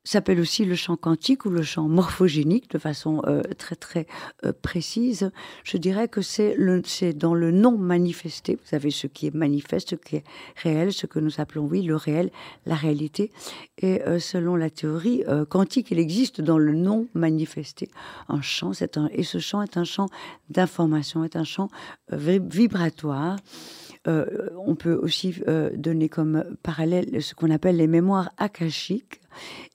s'appelle 0.10 0.40
aussi 0.40 0.66
le 0.66 0.76
champ 0.76 0.98
quantique 0.98 1.46
ou 1.46 1.50
le 1.50 1.64
champ 1.64 1.88
morphogénique 1.88 2.70
de 2.72 2.78
façon 2.78 3.22
euh, 3.26 3.42
très 3.58 3.76
très 3.76 4.06
euh, 4.46 4.52
précise. 4.52 5.32
Je 5.64 5.78
dirais 5.78 6.08
que 6.10 6.22
c'est 6.22 7.14
dans 7.14 7.34
le 7.34 7.52
non 7.52 7.78
manifesté. 7.78 8.56
Vous 8.56 8.76
avez 8.76 8.92
ce 8.92 9.08
qui 9.08 9.28
est 9.28 9.34
manifeste, 9.34 9.92
ce 9.92 9.96
qui 9.96 10.18
est 10.18 10.24
réel, 10.58 10.92
ce 10.92 11.06
que 11.06 11.20
nous 11.20 11.40
appelons 11.40 11.66
oui 11.66 11.84
le 11.84 11.96
réel, 11.96 12.32
la 12.66 12.76
réalité. 12.76 13.32
Et 13.78 14.02
euh, 14.02 14.20
selon 14.20 14.56
la 14.56 14.70
théorie 14.70 15.24
quantique, 15.50 15.92
il 15.92 16.00
existe 16.00 16.42
dans 16.42 16.58
le 16.58 16.74
non 16.74 17.08
manifesté 17.14 17.90
un 18.30 18.42
un 18.96 19.10
et 19.12 19.24
ce 19.24 19.40
champ 19.40 19.62
est 19.62 19.78
un 19.78 19.84
champ 19.84 20.08
d'information, 20.50 21.24
est 21.24 21.36
un 21.36 21.44
champ 21.44 21.70
vibratoire. 22.12 23.38
On 24.06 24.76
peut 24.76 24.96
aussi 24.96 25.36
donner 25.76 26.10
comme 26.10 26.44
parallèle 26.62 27.22
ce 27.22 27.34
qu'on 27.34 27.52
appelle 27.52 27.78
les 27.78 27.88
mémoires 27.88 28.32
akashiques 28.38 29.22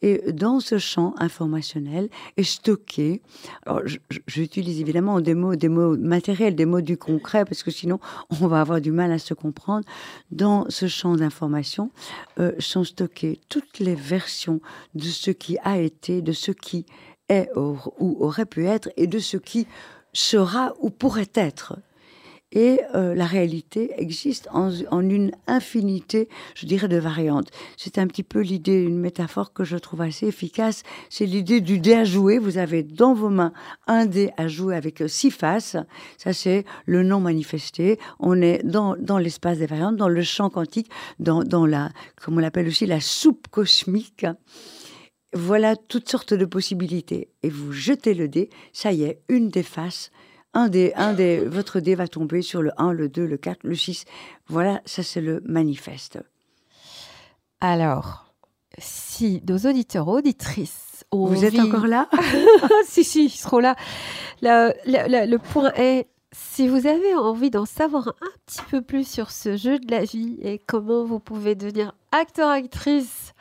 et 0.03 0.33
dans 0.33 0.61
ce 0.61 0.79
champ 0.79 1.15
informationnel 1.19 2.09
est 2.37 2.45
stocké, 2.45 3.21
alors 3.67 3.83
j'utilise 4.27 4.81
évidemment 4.81 5.21
des 5.21 5.35
mots, 5.35 5.57
des 5.57 5.69
mots 5.69 5.97
matériels, 5.97 6.55
des 6.55 6.67
mots 6.67 6.81
du 6.81 6.97
concret, 6.97 7.45
parce 7.45 7.63
que 7.63 7.71
sinon 7.71 7.99
on 8.41 8.47
va 8.47 8.61
avoir 8.61 8.81
du 8.81 8.93
mal 8.93 9.13
à 9.13 9.19
se 9.19 9.35
comprendre. 9.35 9.85
Dans 10.31 10.67
ce 10.69 10.87
champ 10.87 11.17
d'information 11.17 11.91
euh, 12.39 12.53
sont 12.59 12.85
stockées 12.85 13.41
toutes 13.49 13.79
les 13.79 13.95
versions 13.95 14.61
de 14.95 15.05
ce 15.05 15.31
qui 15.31 15.59
a 15.65 15.79
été, 15.79 16.23
de 16.23 16.33
ce 16.33 16.53
qui 16.53 16.87
est 17.29 17.51
ou 17.57 18.17
aurait 18.21 18.47
pu 18.47 18.67
être, 18.67 18.89
et 18.97 19.07
de 19.07 19.19
ce 19.19 19.37
qui 19.37 19.67
sera 20.13 20.75
ou 20.81 20.91
pourrait 20.91 21.31
être 21.35 21.79
et 22.53 22.81
euh, 22.95 23.15
la 23.15 23.27
réalité 23.27 23.93
existe 23.99 24.49
en, 24.53 24.71
une 25.03 25.33
infinité, 25.47 26.29
je 26.55 26.67
dirais, 26.67 26.89
de 26.89 26.97
variantes. 26.97 27.51
C'est 27.77 27.99
un 27.99 28.07
petit 28.07 28.23
peu 28.23 28.41
l'idée, 28.41 28.83
une 28.83 28.99
métaphore 28.99 29.53
que 29.53 29.65
je 29.65 29.77
trouve 29.77 30.01
assez 30.01 30.27
efficace, 30.27 30.83
c'est 31.11 31.27
l'idée 31.27 31.61
du 31.61 31.79
dé 31.79 31.95
à 31.95 32.05
jouer. 32.05 32.39
Vous 32.39 32.59
avez 32.59 32.83
dans 32.83 33.13
vos 33.13 33.29
mains 33.29 33.53
un 33.87 34.07
dé 34.07 34.31
à 34.37 34.49
jouer 34.49 34.77
avec 34.77 35.03
six 35.09 35.31
faces, 35.31 35.77
ça 36.17 36.33
c'est 36.33 36.65
le 36.87 37.03
non 37.03 37.21
manifesté. 37.21 37.99
On 38.19 38.41
est 38.41 38.63
dans, 38.65 38.95
l'espace 39.19 39.59
des 39.59 39.67
variantes, 39.67 39.97
dans 39.97 40.09
le 40.09 40.23
champ 40.23 40.49
quantique, 40.49 40.91
dans, 41.19 41.43
dans 41.45 41.67
la, 41.67 41.91
comme 42.17 42.37
on 42.39 42.41
l'appelle 42.41 42.69
aussi, 42.69 42.87
la 42.87 43.01
soupe 43.01 43.49
cosmique. 43.49 44.27
Voilà 45.35 45.77
toutes 45.77 46.09
sortes 46.09 46.33
de 46.33 46.47
possibilités. 46.47 47.29
Et 47.43 47.51
vous 47.51 47.73
jetez 47.73 48.15
le 48.15 48.29
dé, 48.29 48.49
ça 48.73 48.93
y 48.93 49.03
est, 49.03 49.21
une 49.29 49.51
des 49.51 49.63
faces 49.63 50.11
un 50.59 50.69
des, 50.69 50.93
un 50.97 51.15
des, 51.15 51.39
votre 51.39 51.79
dé 51.79 51.95
va 51.95 52.09
tomber 52.09 52.43
sur 52.43 52.63
le 52.63 52.73
1, 52.79 52.93
le 52.93 53.09
2, 53.09 53.25
le 53.25 53.37
4, 53.37 53.61
le 53.63 53.77
6. 53.77 54.05
Voilà, 54.49 54.83
ça 54.87 55.05
c'est 55.05 55.21
le 55.21 55.41
manifeste. 55.47 56.19
Alors, 57.61 58.33
si 58.77 59.41
nos 59.47 59.59
auditeurs, 59.59 60.09
auditrices 60.09 61.05
ont 61.13 61.27
Vous 61.27 61.45
êtes 61.45 61.59
encore 61.61 61.87
là? 61.87 62.09
Si, 62.87 63.05
si, 63.05 63.27
ils 63.27 63.31
seront 63.31 63.61
là. 63.61 63.77
Le, 64.43 64.73
le, 64.85 65.31
le, 65.31 65.39
point 65.39 65.73
est, 65.77 66.09
si 66.33 66.67
vous 66.67 66.89
avez 66.89 67.15
envie 67.15 67.51
d'en 67.51 67.65
savoir 67.65 68.09
un 68.09 68.39
petit 68.47 68.63
peu 68.69 68.83
plus 68.83 69.09
sur 69.09 69.31
ce 69.31 69.57
jeu 69.57 69.79
de 69.79 69.89
la 69.93 70.03
vie 70.03 70.39
et 70.43 70.59
comment 70.59 71.05
vous 71.05 71.21
pouvez 71.21 71.55
devenir 71.55 71.95
acteur-actrice, 72.11 73.33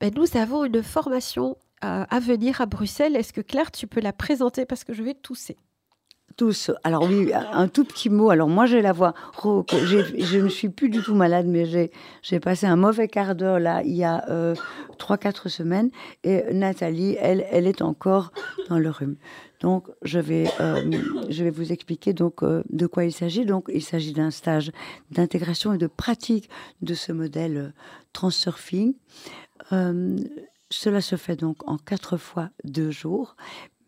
ben 0.00 0.12
nous 0.16 0.36
avons 0.36 0.64
une 0.64 0.82
formation 0.82 1.56
à 1.82 2.18
venir 2.18 2.60
à 2.60 2.66
Bruxelles. 2.66 3.14
Est-ce 3.14 3.32
que 3.32 3.40
Claire, 3.40 3.70
tu 3.70 3.86
peux 3.86 4.00
la 4.00 4.12
présenter? 4.12 4.66
Parce 4.66 4.82
que 4.82 4.92
je 4.92 5.04
vais 5.04 5.14
tousser 5.14 5.56
tous. 6.36 6.70
Alors 6.84 7.04
oui, 7.04 7.32
un 7.34 7.68
tout 7.68 7.84
petit 7.84 8.10
mot. 8.10 8.30
Alors 8.30 8.48
moi, 8.48 8.66
j'ai 8.66 8.82
la 8.82 8.92
voix. 8.92 9.14
Je 9.42 10.38
ne 10.38 10.48
suis 10.48 10.68
plus 10.68 10.88
du 10.88 11.02
tout 11.02 11.14
malade, 11.14 11.46
mais 11.46 11.64
j'ai 12.22 12.40
passé 12.40 12.66
un 12.66 12.76
mauvais 12.76 13.08
quart 13.08 13.34
d'heure 13.34 13.58
là, 13.58 13.82
il 13.82 13.94
y 13.94 14.04
a 14.04 14.28
euh, 14.28 14.54
trois, 14.98 15.16
quatre 15.16 15.48
semaines. 15.48 15.90
Et 16.24 16.44
Nathalie, 16.52 17.16
elle, 17.20 17.46
elle 17.50 17.66
est 17.66 17.82
encore 17.82 18.32
dans 18.68 18.78
le 18.78 18.90
rhume. 18.90 19.16
Donc, 19.60 19.88
je 20.02 20.18
vais, 20.18 20.46
euh, 20.60 20.82
je 21.30 21.42
vais 21.42 21.50
vous 21.50 21.72
expliquer 21.72 22.12
donc 22.12 22.42
euh, 22.42 22.62
de 22.70 22.86
quoi 22.86 23.04
il 23.04 23.12
s'agit. 23.12 23.46
Donc, 23.46 23.64
il 23.72 23.82
s'agit 23.82 24.12
d'un 24.12 24.30
stage 24.30 24.70
d'intégration 25.10 25.72
et 25.72 25.78
de 25.78 25.86
pratique 25.86 26.50
de 26.82 26.94
ce 26.94 27.12
modèle 27.12 27.72
transurfing. 28.12 28.94
cela 30.70 31.00
se 31.00 31.16
fait 31.16 31.36
donc 31.36 31.56
en 31.68 31.78
quatre 31.78 32.16
fois 32.16 32.50
deux 32.64 32.90
jours, 32.90 33.36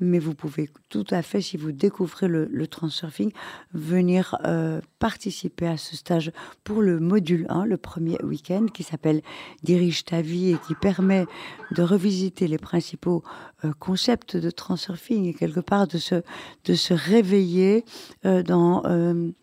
mais 0.01 0.19
vous 0.19 0.35
pouvez 0.35 0.71
tout 0.89 1.07
à 1.11 1.23
fait, 1.23 1.41
si 1.41 1.57
vous 1.57 1.73
découvrez 1.73 2.29
le, 2.29 2.47
le 2.51 2.67
transurfing, 2.67 3.33
venir 3.73 4.37
euh, 4.45 4.81
participer 4.99 5.67
à 5.67 5.77
ce 5.77 5.97
stage 5.97 6.33
pour 6.65 6.83
le 6.83 7.01
module 7.01 7.47
1, 7.49 7.65
le 7.65 7.77
premier 7.77 8.17
week-end, 8.23 8.67
qui 8.73 8.83
s'appelle 8.83 9.23
Dirige 9.63 10.05
ta 10.05 10.23
vie 10.23 10.51
et 10.51 10.59
qui 10.67 10.75
permet 10.75 11.27
de 11.73 11.83
revisiter 11.83 12.47
les 12.49 12.59
principaux 12.59 13.23
euh, 13.65 13.73
concepts 13.79 14.37
de 14.37 14.51
transurfing 14.51 15.27
et 15.27 15.35
quelque 15.35 15.61
part 15.61 15.87
de 15.87 15.99
se, 15.99 16.23
de 16.65 16.75
se 16.75 16.95
réveiller 16.95 17.85
euh, 18.25 18.43
dans... 18.43 18.83
de 18.83 19.35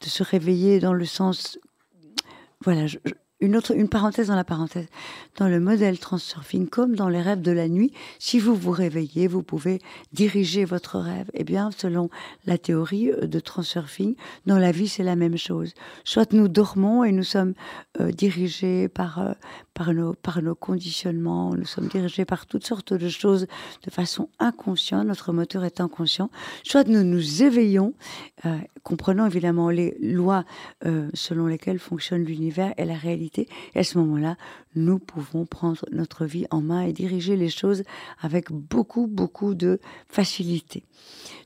se 0.00 0.22
réveiller 0.22 0.80
dans 0.80 0.92
le 0.92 1.06
sens 1.06 1.58
voilà, 2.64 2.86
une 3.40 3.56
autre, 3.56 3.72
une 3.76 3.88
parenthèse 3.88 4.28
dans 4.28 4.36
la 4.36 4.44
parenthèse. 4.44 4.86
Dans 5.36 5.48
le 5.48 5.60
modèle 5.60 5.98
Transurfing, 5.98 6.68
comme 6.68 6.94
dans 6.94 7.08
les 7.08 7.20
rêves 7.20 7.42
de 7.42 7.50
la 7.50 7.68
nuit, 7.68 7.92
si 8.18 8.38
vous 8.38 8.54
vous 8.54 8.70
réveillez, 8.70 9.26
vous 9.26 9.42
pouvez 9.42 9.80
diriger 10.12 10.64
votre 10.64 10.98
rêve. 10.98 11.30
Eh 11.34 11.44
bien, 11.44 11.70
selon 11.76 12.10
la 12.46 12.58
théorie 12.58 13.10
euh, 13.10 13.26
de 13.26 13.40
Transurfing, 13.40 14.14
dans 14.46 14.58
la 14.58 14.72
vie, 14.72 14.88
c'est 14.88 15.02
la 15.02 15.16
même 15.16 15.36
chose. 15.36 15.74
Soit 16.04 16.32
nous 16.32 16.48
dormons 16.48 17.04
et 17.04 17.12
nous 17.12 17.24
sommes 17.24 17.54
euh, 18.00 18.10
dirigés 18.10 18.88
par, 18.88 19.18
euh, 19.18 19.32
par, 19.74 19.92
nos, 19.92 20.14
par 20.14 20.40
nos 20.40 20.54
conditionnements, 20.54 21.54
nous 21.54 21.66
sommes 21.66 21.88
dirigés 21.88 22.24
par 22.24 22.46
toutes 22.46 22.66
sortes 22.66 22.94
de 22.94 23.08
choses 23.08 23.46
de 23.82 23.90
façon 23.90 24.28
inconsciente, 24.38 25.06
notre 25.06 25.32
moteur 25.32 25.64
est 25.64 25.80
inconscient. 25.80 26.30
Soit 26.62 26.88
nous 26.88 27.02
nous 27.02 27.42
éveillons, 27.42 27.94
comprenant 28.82 29.26
évidemment 29.26 29.70
les 29.70 29.96
lois 30.00 30.44
selon 31.14 31.46
lesquelles 31.46 31.78
fonctionne 31.78 32.24
l'univers 32.24 32.72
et 32.76 32.84
la 32.84 32.94
réalité 32.94 33.48
et 33.74 33.80
à 33.80 33.84
ce 33.84 33.98
moment-là, 33.98 34.36
nous 34.74 34.98
pouvons 34.98 35.46
prendre 35.46 35.84
notre 35.92 36.24
vie 36.24 36.46
en 36.50 36.60
main 36.60 36.82
et 36.82 36.92
diriger 36.92 37.36
les 37.36 37.48
choses 37.48 37.82
avec 38.20 38.50
beaucoup, 38.50 39.06
beaucoup 39.06 39.54
de 39.54 39.80
facilité. 40.08 40.84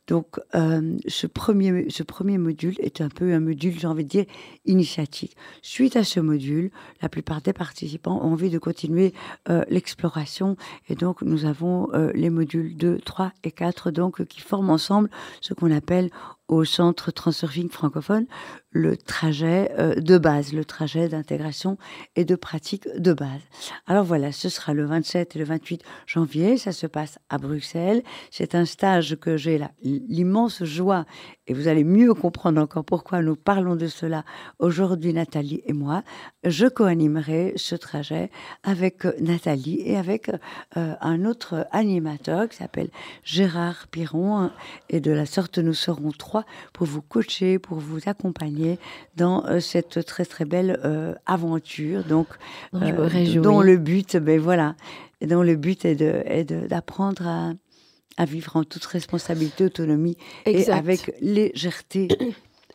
Donc, 0.09 0.41
euh, 0.55 0.97
ce, 1.07 1.27
premier, 1.27 2.39
module 2.39 2.75
est 2.81 3.03
un 3.03 3.11
peu 3.11 3.35
un 3.35 3.41
module, 3.41 3.79
j'ai 3.79 3.87
envie 3.87 4.05
de 4.05 4.09
dire, 4.09 4.25
initiatique. 4.65 5.37
Suite 5.61 5.97
à 5.97 6.03
ce 6.03 6.19
module, 6.19 6.71
la 7.03 7.11
plupart 7.11 7.43
des 7.43 7.53
participants 7.53 8.19
ont 8.23 8.33
envie 8.33 8.49
de 8.49 8.59
continuer 8.59 9.13
euh, 9.51 9.65
l'exploration 9.69 10.57
et 10.89 10.95
donc 10.95 11.21
nous 11.21 11.45
avons 11.45 11.93
euh, 11.93 12.11
les 12.15 12.31
modules 12.31 12.75
2, 12.77 12.99
3 13.01 13.33
et 13.45 13.53
4 13.53 13.91
donc 13.91 14.25
qui 14.25 14.41
forment 14.41 14.71
ensemble 14.71 15.11
ce 15.43 15.53
qu'on 15.53 15.71
appelle 15.71 16.11
au 16.49 16.65
centre 16.65 17.11
Transurfing 17.11 17.71
francophone 17.71 18.27
le 18.71 18.97
trajet 18.97 19.73
euh, 19.79 19.95
de 19.95 20.19
base, 20.19 20.53
le 20.53 20.65
trajet 20.65 21.09
d'intégration 21.09 21.79
et 22.17 22.25
de 22.25 22.37
pratique 22.37 22.87
de 22.97 23.13
base. 23.13 23.41
Alors 23.87 24.05
voilà, 24.05 24.31
ce 24.31 24.49
sera 24.49 24.75
le 24.75 24.85
27 24.85 25.37
et 25.37 25.39
le 25.39 25.45
28 25.45 25.83
janvier, 26.07 26.59
ça 26.59 26.73
se 26.73 26.87
passe 26.87 27.19
à 27.31 27.39
Bruxelles. 27.39 28.03
C'est 28.31 28.55
un 28.55 28.67
stage 28.67 29.17
que 29.17 29.37
j'ai 29.37 29.61
l'immense 29.83 30.65
joie, 30.65 31.07
et 31.47 31.55
vous 31.55 31.67
allez 31.67 31.85
mieux 31.85 32.13
comprendre 32.13 32.61
encore 32.61 32.85
pourquoi 32.85 33.23
nous 33.23 33.37
parlons 33.37 33.75
de 33.75 33.87
cela 33.87 34.25
aujourd'hui, 34.59 35.15
Nathalie 35.15 35.63
et 35.65 35.73
moi. 35.73 36.03
Je 36.45 36.67
co-animerai 36.67 37.55
ce 37.57 37.75
trajet 37.75 38.31
avec 38.63 39.05
Nathalie 39.21 39.81
et 39.85 39.97
avec 39.97 40.31
euh, 40.77 40.95
un 41.01 41.25
autre 41.25 41.67
animateur 41.73 42.49
qui 42.49 42.59
s'appelle 42.59 42.91
Gérard 43.25 43.87
Piron. 43.91 44.51
Et 44.91 45.01
de 45.01 45.11
la 45.11 45.25
sorte, 45.25 45.59
nous 45.59 45.75
serons 45.75 46.11
trois 46.11 46.38
pour 46.73 46.87
vous 46.87 47.03
coacher, 47.03 47.59
pour 47.59 47.79
vous 47.79 48.01
accompagner 48.07 48.79
dans 49.17 49.45
euh, 49.47 49.61
cette 49.61 50.05
très 50.05 50.25
très 50.25 50.45
belle 50.45 50.81
euh, 50.85 51.15
aventure. 51.27 52.05
Donc, 52.05 52.29
euh, 52.75 53.41
dont 53.41 53.61
le 53.61 53.77
but, 53.77 54.17
ben 54.17 54.41
voilà, 54.41 54.75
dont 55.21 55.43
le 55.43 55.57
but 55.57 55.85
est 55.85 56.45
d'apprendre 56.45 57.27
à, 57.27 57.53
à, 58.17 58.25
vivre 58.25 58.57
en 58.57 58.65
toute 58.65 58.85
responsabilité, 58.85 59.65
autonomie 59.65 60.17
et 60.47 60.71
avec 60.71 61.13
légèreté. 61.21 62.09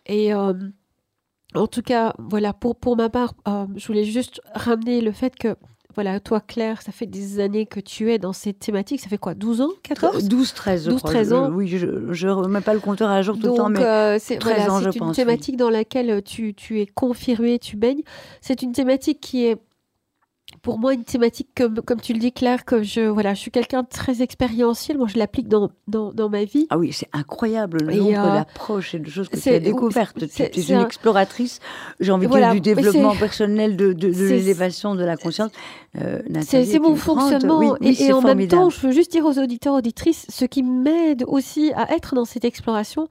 Et 0.05 0.33
en 0.33 1.67
tout 1.67 1.81
cas, 1.81 2.13
voilà, 2.19 2.51
pour, 2.53 2.75
pour 2.75 2.97
ma 2.97 3.09
part, 3.09 3.33
je 3.75 3.87
voulais 3.87 4.03
juste 4.03 4.41
ramener 4.53 5.01
le 5.01 5.11
fait 5.11 5.35
que 5.35 5.55
voilà, 5.95 6.19
toi 6.19 6.39
Claire, 6.39 6.81
ça 6.81 6.91
fait 6.91 7.05
des 7.05 7.39
années 7.39 7.65
que 7.65 7.79
tu 7.79 8.11
es 8.11 8.17
dans 8.17 8.33
cette 8.33 8.59
thématique. 8.59 8.99
Ça 8.99 9.09
fait 9.09 9.17
quoi 9.17 9.33
12 9.33 9.61
ans 9.61 9.69
14 9.83 10.27
12, 10.27 10.53
13, 10.53 10.85
12, 10.87 11.01
13 11.03 11.33
ans. 11.33 11.51
oui, 11.51 11.67
je 11.67 11.87
ne 11.87 12.31
remets 12.31 12.61
pas 12.61 12.73
le 12.73 12.79
compteur 12.79 13.09
à 13.09 13.21
jour 13.21 13.37
tout 13.39 13.51
le 13.51 13.53
temps, 13.53 13.69
mais 13.69 13.83
euh, 13.83 14.17
c'est, 14.19 14.37
13 14.37 14.69
ans, 14.69 14.79
je 14.79 14.85
pense. 14.85 14.93
C'est 14.93 14.99
une 14.99 15.11
thématique 15.11 15.57
dans 15.57 15.69
laquelle 15.69 16.21
tu, 16.23 16.53
tu 16.53 16.79
es 16.81 16.85
confirmé, 16.85 17.59
tu 17.59 17.75
baignes. 17.75 18.01
C'est 18.41 18.61
une 18.61 18.71
thématique 18.71 19.19
qui 19.21 19.45
est 19.45 19.57
pour 20.61 20.79
moi 20.79 20.93
une 20.93 21.03
thématique 21.03 21.49
comme, 21.55 21.81
comme 21.81 21.99
tu 21.99 22.13
le 22.13 22.19
dis 22.19 22.31
Claire 22.31 22.65
que 22.65 22.83
je 22.83 23.01
voilà 23.01 23.33
je 23.33 23.39
suis 23.39 23.51
quelqu'un 23.51 23.83
de 23.83 23.87
très 23.87 24.21
expérientiel. 24.21 24.97
Moi 24.97 25.07
je 25.07 25.17
l'applique 25.17 25.47
dans, 25.47 25.71
dans, 25.87 26.13
dans, 26.13 26.29
ma 26.29 26.43
vie. 26.43 26.67
Ah 26.69 26.77
oui 26.77 26.93
c'est 26.93 27.09
incroyable 27.13 27.79
le 27.83 27.95
nombre 27.95 28.19
euh, 28.19 28.35
d'approches 28.35 28.95
et 28.95 28.99
de 28.99 29.09
choses 29.09 29.29
que 29.29 29.37
tu 29.37 29.49
as 29.49 29.59
découvertes. 29.59 30.17
tu 30.27 30.41
es 30.41 30.69
une 30.69 30.81
exploratrice. 30.81 31.59
J'ai 31.99 32.11
envie 32.11 32.27
de 32.27 32.33
dire 32.33 32.51
du 32.53 32.61
développement 32.61 33.15
personnel 33.15 33.75
de, 33.75 33.93
de, 33.93 34.07
l'élévation 34.07 34.95
de 34.95 35.03
la 35.03 35.17
conscience. 35.17 35.51
Euh, 36.01 36.21
c'est 36.41 36.79
mon 36.79 36.95
fonctionnement 36.95 37.77
et, 37.81 38.11
en 38.11 38.21
même 38.21 38.47
temps 38.47 38.69
je 38.69 38.79
veux 38.79 38.91
juste 38.91 39.11
dire 39.11 39.25
aux 39.25 39.37
auditeurs 39.37 39.75
auditrices 39.75 40.25
ce 40.29 40.45
qui 40.45 40.63
m'aide 40.63 41.23
aussi 41.27 41.71
à 41.75 41.93
être 41.93 42.15
dans 42.15 42.25
cette 42.25 42.45
exploration 42.45 43.07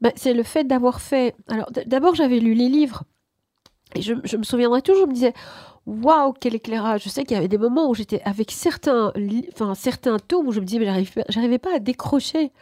bah, 0.00 0.10
c'est 0.16 0.32
le 0.32 0.42
fait 0.42 0.64
d'avoir 0.64 1.00
fait 1.00 1.34
alors 1.48 1.70
d'abord 1.86 2.14
j'avais 2.14 2.38
lu 2.40 2.54
les 2.54 2.68
livres. 2.68 3.04
Et 3.94 4.02
je, 4.02 4.14
je 4.24 4.36
me 4.36 4.42
souviendrai 4.42 4.82
toujours 4.82 5.04
je 5.04 5.08
me 5.08 5.14
disais 5.14 5.34
waouh, 5.86 6.32
quel 6.38 6.54
éclairage. 6.54 7.04
Je 7.04 7.08
sais 7.08 7.24
qu'il 7.24 7.34
y 7.34 7.38
avait 7.38 7.48
des 7.48 7.58
moments 7.58 7.88
où 7.88 7.94
j'étais 7.94 8.20
avec 8.24 8.50
certains, 8.50 9.12
enfin, 9.52 9.74
certains 9.74 10.18
tomes 10.18 10.48
où 10.48 10.52
je 10.52 10.60
me 10.60 10.64
disais, 10.64 10.78
mais 10.78 11.04
j'arrivais 11.28 11.58
pas 11.58 11.76
à 11.76 11.78
décrocher. 11.78 12.52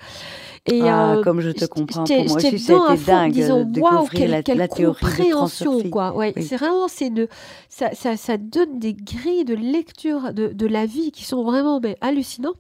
Et, 0.67 0.83
ah, 0.83 1.15
euh, 1.15 1.23
comme 1.25 1.41
je 1.41 1.51
te 1.51 1.65
comprends, 1.65 2.05
pour 2.05 2.17
moi 2.25 2.37
aussi, 2.37 2.59
c'était 2.59 2.97
dingue 3.05 3.33
disant, 3.33 3.65
de 3.65 3.73
découvrir 3.73 4.31
la, 4.31 4.43
quelle 4.45 4.59
la, 4.59 4.69
théorie 4.69 5.01
compréhension, 5.01 5.83
quoi. 5.91 6.15
Ouais, 6.15 6.33
C'est 6.37 6.57
vraiment, 6.57 6.87
c'est 6.87 7.11
de, 7.11 7.29
ça, 7.69 7.93
ça, 7.95 8.17
ça, 8.17 8.37
donne 8.37 8.79
des 8.79 8.95
grilles 8.95 9.45
de 9.45 9.55
lecture 9.55 10.33
de, 10.33 10.49
de 10.49 10.67
la 10.67 10.87
vie 10.87 11.11
qui 11.11 11.25
sont 11.25 11.43
vraiment 11.43 11.81
mais, 11.81 11.97
hallucinants. 12.01 12.55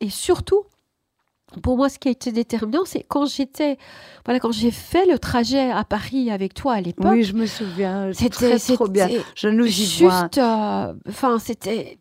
Et 0.00 0.10
surtout, 0.10 0.64
pour 1.62 1.76
moi, 1.76 1.88
ce 1.88 1.98
qui 1.98 2.08
a 2.08 2.10
été 2.10 2.30
déterminant, 2.30 2.82
c'est 2.84 3.04
quand 3.08 3.26
j'étais, 3.26 3.78
voilà, 4.24 4.38
quand 4.38 4.52
j'ai 4.52 4.70
fait 4.70 5.06
le 5.06 5.18
trajet 5.18 5.70
à 5.70 5.84
Paris 5.84 6.30
avec 6.30 6.54
toi 6.54 6.74
à 6.74 6.80
l'époque. 6.80 7.10
Oui, 7.10 7.22
je 7.22 7.32
me 7.32 7.46
souviens. 7.46 8.10
C'était 8.12 8.58
trop 8.58 8.88
bien. 8.88 9.08
Je 9.34 9.48
nous 9.48 9.66
y 9.66 9.70
juste, 9.70 10.38
euh, 10.38 10.92
Enfin, 11.08 11.38
c'était. 11.38 11.98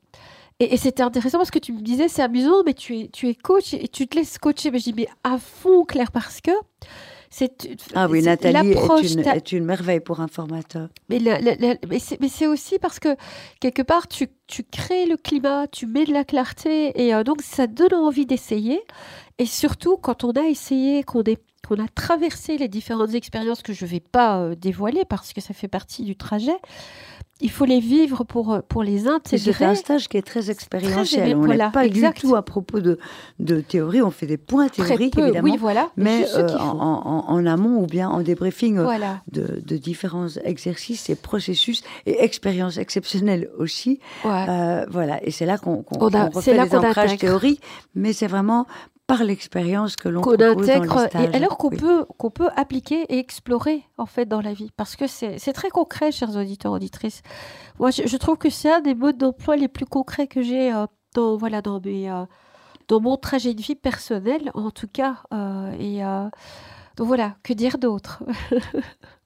Et, 0.59 0.75
c'était 0.77 1.03
intéressant 1.03 1.37
parce 1.37 1.51
que 1.51 1.59
tu 1.59 1.71
me 1.71 1.81
disais, 1.81 2.07
c'est 2.07 2.23
amusant, 2.23 2.63
mais 2.65 2.73
tu 2.73 2.97
es, 2.97 3.09
tu 3.13 3.29
es 3.29 3.35
coach 3.35 3.73
et 3.75 3.87
tu 3.87 4.07
te 4.07 4.15
laisses 4.15 4.39
coacher. 4.39 4.71
Mais 4.71 4.79
je 4.79 4.85
dis, 4.85 4.93
mais 4.93 5.07
à 5.23 5.37
fond, 5.37 5.85
Claire, 5.85 6.11
parce 6.11 6.41
que 6.41 6.51
c'est 7.29 7.77
ah 7.93 8.07
oui, 8.07 8.21
Nathalie 8.21 8.71
est 8.71 9.13
une, 9.13 9.19
est 9.19 9.51
une, 9.51 9.65
merveille 9.65 9.99
pour 9.99 10.21
un 10.21 10.27
formateur. 10.27 10.89
Mais, 11.09 11.19
mais 11.89 12.29
c'est 12.29 12.47
aussi 12.47 12.79
parce 12.79 12.99
que 12.99 13.15
quelque 13.59 13.81
part, 13.81 14.07
tu, 14.07 14.29
tu, 14.47 14.63
crées 14.63 15.05
le 15.05 15.17
climat, 15.17 15.67
tu 15.67 15.87
mets 15.87 16.05
de 16.05 16.13
la 16.13 16.23
clarté 16.23 16.93
et 16.95 17.13
euh, 17.13 17.23
donc 17.23 17.41
ça 17.41 17.67
donne 17.67 17.93
envie 17.93 18.25
d'essayer. 18.25 18.81
Et 19.39 19.45
surtout, 19.45 19.97
quand 19.97 20.23
on 20.23 20.31
a 20.31 20.43
essayé, 20.43 21.03
qu'on 21.03 21.21
a 21.21 21.87
traversé 21.93 22.57
les 22.57 22.67
différentes 22.67 23.13
expériences 23.13 23.61
que 23.61 23.73
je 23.73 23.85
ne 23.85 23.89
vais 23.89 23.99
pas 23.99 24.39
euh, 24.39 24.55
dévoiler 24.55 25.03
parce 25.07 25.33
que 25.33 25.41
ça 25.41 25.53
fait 25.53 25.67
partie 25.67 26.03
du 26.03 26.15
trajet, 26.15 26.57
il 27.39 27.51
faut 27.51 27.65
les 27.65 27.79
vivre 27.79 28.23
pour, 28.23 28.51
euh, 28.51 28.61
pour 28.67 28.81
les 28.81 29.07
intégrer. 29.07 29.53
C'est 29.53 29.63
un 29.63 29.75
stage 29.75 30.07
qui 30.07 30.17
est 30.17 30.25
très 30.25 30.49
expérientiel. 30.49 31.35
on 31.35 31.45
n'est 31.45 31.69
pas 31.69 31.87
du 31.87 32.01
tout 32.19 32.35
à 32.35 32.41
propos 32.41 32.79
de, 32.79 32.97
de 33.37 33.61
théorie. 33.61 34.01
On 34.01 34.09
fait 34.09 34.25
des 34.25 34.37
points 34.37 34.69
théoriques, 34.69 35.15
évidemment. 35.19 35.43
Oui, 35.43 35.55
voilà. 35.55 35.91
Mais, 35.97 36.25
euh, 36.33 36.57
en, 36.57 37.25
en, 37.27 37.45
amont 37.45 37.83
ou 37.83 37.85
bien 37.85 38.09
en 38.09 38.21
débriefing 38.21 38.77
de, 39.31 39.61
de, 39.63 39.77
différents 39.77 40.29
exercices 40.45 41.11
et 41.11 41.15
processus 41.15 41.83
et 42.07 42.23
expériences 42.23 42.77
exceptionnelles 42.77 43.51
aussi. 43.59 43.99
voilà. 44.23 45.23
Et 45.23 45.29
c'est 45.29 45.45
là 45.45 45.59
qu'on 45.59 45.83
qu 45.83 45.95
refait 45.99 46.53
les 46.53 46.75
ancrages 46.75 47.17
théoriques. 47.17 47.61
Mais 47.93 48.13
c'est 48.13 48.27
vraiment 48.27 48.65
par 49.07 49.23
l'expérience 49.23 49.95
que 49.95 50.09
l'on 50.09 50.21
intègre 50.21 51.07
et 51.15 51.35
alors 51.35 51.57
qu'on 51.57 51.69
peut 51.69 52.05
qu'on 52.17 52.29
peut 52.29 52.49
appliquer 52.55 53.03
et 53.03 53.17
explorer 53.17 53.83
en 53.97 54.05
fait 54.05 54.25
dans 54.25 54.41
la 54.41 54.53
vie. 54.53 54.69
Parce 54.75 54.95
que 54.95 55.07
c'est 55.07 55.53
très 55.53 55.69
concret 55.69 56.11
chers 56.11 56.35
auditeurs 56.35 56.73
auditrices. 56.73 57.21
Moi 57.79 57.91
je, 57.91 58.17
trouve 58.17 58.37
que 58.37 58.49
c'est 58.49 58.71
un 58.71 58.81
des 58.81 58.95
modes 58.95 59.17
d'emploi 59.17 59.55
les 59.55 59.69
plus 59.69 59.85
concrets 59.85 60.27
que 60.27 60.41
j'ai 60.41 60.73
euh, 60.73 60.85
dans, 61.15 61.37
voilà, 61.37 61.61
dans, 61.61 61.79
mes, 61.79 62.11
dans 62.89 62.99
mon 62.99 63.15
trajet 63.17 63.53
de 63.53 63.61
vie 63.61 63.75
personnel, 63.75 64.51
en 64.53 64.71
tout 64.71 64.89
cas. 64.91 65.23
et 65.79 66.01
donc 66.97 67.07
voilà, 67.07 67.35
que 67.43 67.53
dire 67.53 67.77
d'autre? 67.77 68.23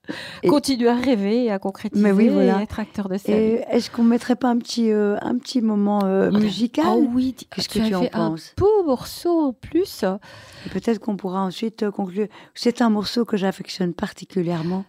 Continuer 0.47 0.89
à 0.89 0.95
rêver 0.95 1.45
et 1.45 1.51
à 1.51 1.59
concrétiser 1.59 2.01
mais 2.01 2.11
oui, 2.11 2.29
voilà. 2.29 2.59
et 2.59 2.63
être 2.63 2.79
acteur 2.79 3.09
de 3.09 3.17
scène. 3.17 3.59
Est-ce 3.71 3.89
qu'on 3.89 4.03
ne 4.03 4.09
mettrait 4.09 4.35
pas 4.35 4.49
un 4.49 4.57
petit, 4.57 4.91
un 4.91 5.37
petit 5.37 5.61
moment 5.61 6.03
musical 6.31 6.85
Ah 6.87 6.95
oui, 6.95 7.35
qu'est-ce 7.49 7.69
que 7.69 7.79
tu 7.87 7.95
en 7.95 8.05
penses 8.05 8.53
un 8.57 8.61
beau 8.61 8.83
morceau 8.85 9.39
en 9.47 9.53
plus. 9.53 10.05
Peut-être 10.71 10.99
qu'on 10.99 11.17
pourra 11.17 11.41
ensuite 11.41 11.89
conclure. 11.89 12.27
C'est 12.55 12.81
un 12.81 12.89
morceau 12.89 13.25
que 13.25 13.37
j'affectionne 13.37 13.93
particulièrement 13.93 14.85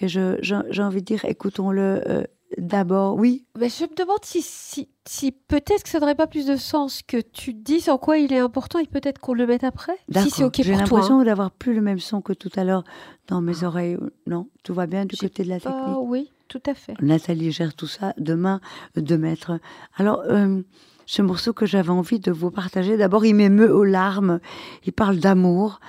et 0.00 0.08
j'ai 0.08 0.82
envie 0.82 1.00
de 1.00 1.06
dire, 1.06 1.24
écoutons-le 1.24 2.02
euh, 2.08 2.24
d'abord. 2.58 3.16
Oui. 3.16 3.44
Mais 3.58 3.68
je 3.68 3.84
me 3.84 3.94
demande 3.94 4.18
si, 4.22 4.42
si, 4.42 4.88
si 5.06 5.32
peut-être 5.32 5.82
que 5.82 5.88
ça 5.88 6.00
n'aurait 6.00 6.14
pas 6.14 6.26
plus 6.26 6.46
de 6.46 6.56
sens 6.56 7.02
que 7.02 7.20
tu 7.20 7.54
dises 7.54 7.88
en 7.88 7.98
quoi 7.98 8.18
il 8.18 8.32
est 8.32 8.38
important 8.38 8.78
et 8.78 8.86
peut-être 8.86 9.18
qu'on 9.18 9.34
le 9.34 9.46
mette 9.46 9.64
après. 9.64 9.96
Si 10.14 10.30
c'est 10.30 10.44
OK 10.44 10.60
J'ai 10.62 10.74
l'impression 10.74 11.20
hein. 11.20 11.24
d'avoir 11.24 11.50
plus 11.50 11.74
le 11.74 11.80
même 11.80 11.98
son 11.98 12.20
que 12.20 12.32
tout 12.32 12.50
à 12.56 12.64
l'heure 12.64 12.84
dans 13.28 13.40
mes 13.40 13.64
oreilles. 13.64 13.96
Non, 14.26 14.48
tout 14.62 14.74
va 14.74 14.86
bien 14.86 15.04
du 15.04 15.16
côté 15.16 15.44
de 15.44 15.48
la 15.48 15.60
technique. 15.60 15.96
oui, 16.02 16.30
tout 16.48 16.62
à 16.66 16.74
fait. 16.74 16.94
Nathalie 17.00 17.52
gère 17.52 17.74
tout 17.74 17.86
ça 17.86 18.14
demain 18.18 18.60
de 18.96 19.16
mettre. 19.16 19.58
Alors. 19.96 20.22
Euh, 20.28 20.62
ce 21.04 21.20
morceau 21.20 21.52
que 21.52 21.66
j'avais 21.66 21.90
envie 21.90 22.20
de 22.20 22.30
vous 22.30 22.52
partager. 22.52 22.96
D'abord, 22.96 23.26
il 23.26 23.34
m'émeut 23.34 23.74
aux 23.74 23.82
larmes. 23.82 24.38
Il 24.86 24.92
parle 24.92 25.18
d'amour. 25.18 25.80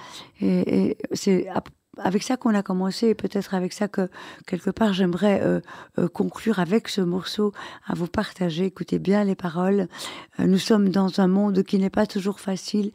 Et, 0.41 0.87
et 0.87 0.97
c'est 1.13 1.47
avec 1.97 2.23
ça 2.23 2.37
qu'on 2.37 2.55
a 2.55 2.63
commencé 2.63 3.09
et 3.09 3.15
peut-être 3.15 3.53
avec 3.53 3.73
ça 3.73 3.87
que 3.87 4.09
quelque 4.47 4.69
part 4.69 4.93
j'aimerais 4.93 5.41
euh, 5.41 5.61
euh, 5.99 6.07
conclure 6.07 6.59
avec 6.59 6.87
ce 6.87 7.01
morceau 7.01 7.53
à 7.85 7.93
vous 7.93 8.07
partager. 8.07 8.65
Écoutez 8.65 8.99
bien 8.99 9.23
les 9.23 9.35
paroles. 9.35 9.87
Euh, 10.39 10.45
nous 10.45 10.57
sommes 10.57 10.89
dans 10.89 11.19
un 11.19 11.27
monde 11.27 11.63
qui 11.63 11.77
n'est 11.77 11.89
pas 11.89 12.07
toujours 12.07 12.39
facile 12.39 12.91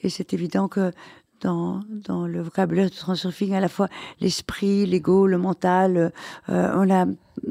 et 0.00 0.10
c'est 0.10 0.34
évident 0.34 0.68
que 0.68 0.92
dans, 1.42 2.26
le 2.26 2.42
vocabulaire 2.42 2.90
du 2.90 2.96
transurfing, 2.96 3.54
à 3.54 3.60
la 3.60 3.68
fois 3.68 3.88
l'esprit, 4.20 4.86
l'ego, 4.86 5.26
le 5.26 5.38
mental. 5.38 6.12
Euh, 6.48 6.72
on 6.74 6.90
a 6.90 7.06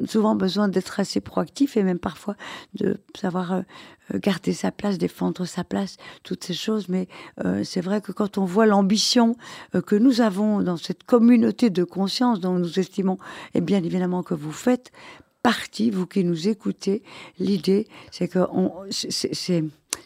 souvent 0.07 0.35
besoin 0.35 0.67
d'être 0.67 0.99
assez 0.99 1.19
proactif 1.19 1.75
et 1.75 1.83
même 1.83 1.99
parfois 1.99 2.35
de 2.75 2.99
savoir 3.19 3.53
euh, 3.53 3.61
garder 4.15 4.53
sa 4.53 4.71
place, 4.71 4.97
défendre 4.97 5.45
sa 5.45 5.63
place, 5.63 5.97
toutes 6.23 6.43
ces 6.43 6.53
choses. 6.53 6.87
Mais 6.89 7.07
euh, 7.43 7.63
c'est 7.63 7.81
vrai 7.81 8.01
que 8.01 8.11
quand 8.11 8.37
on 8.37 8.45
voit 8.45 8.65
l'ambition 8.65 9.35
que 9.85 9.95
nous 9.95 10.21
avons 10.21 10.61
dans 10.61 10.77
cette 10.77 11.03
communauté 11.03 11.69
de 11.69 11.83
conscience 11.83 12.39
dont 12.39 12.57
nous 12.57 12.79
estimons, 12.79 13.17
et 13.53 13.61
bien 13.61 13.83
évidemment 13.83 14.23
que 14.23 14.33
vous 14.33 14.51
faites 14.51 14.91
partie, 15.43 15.89
vous 15.89 16.05
qui 16.05 16.23
nous 16.23 16.47
écoutez, 16.47 17.03
l'idée, 17.39 17.87
c'est 18.11 18.27
que 18.27 18.39
c'est 18.91 19.63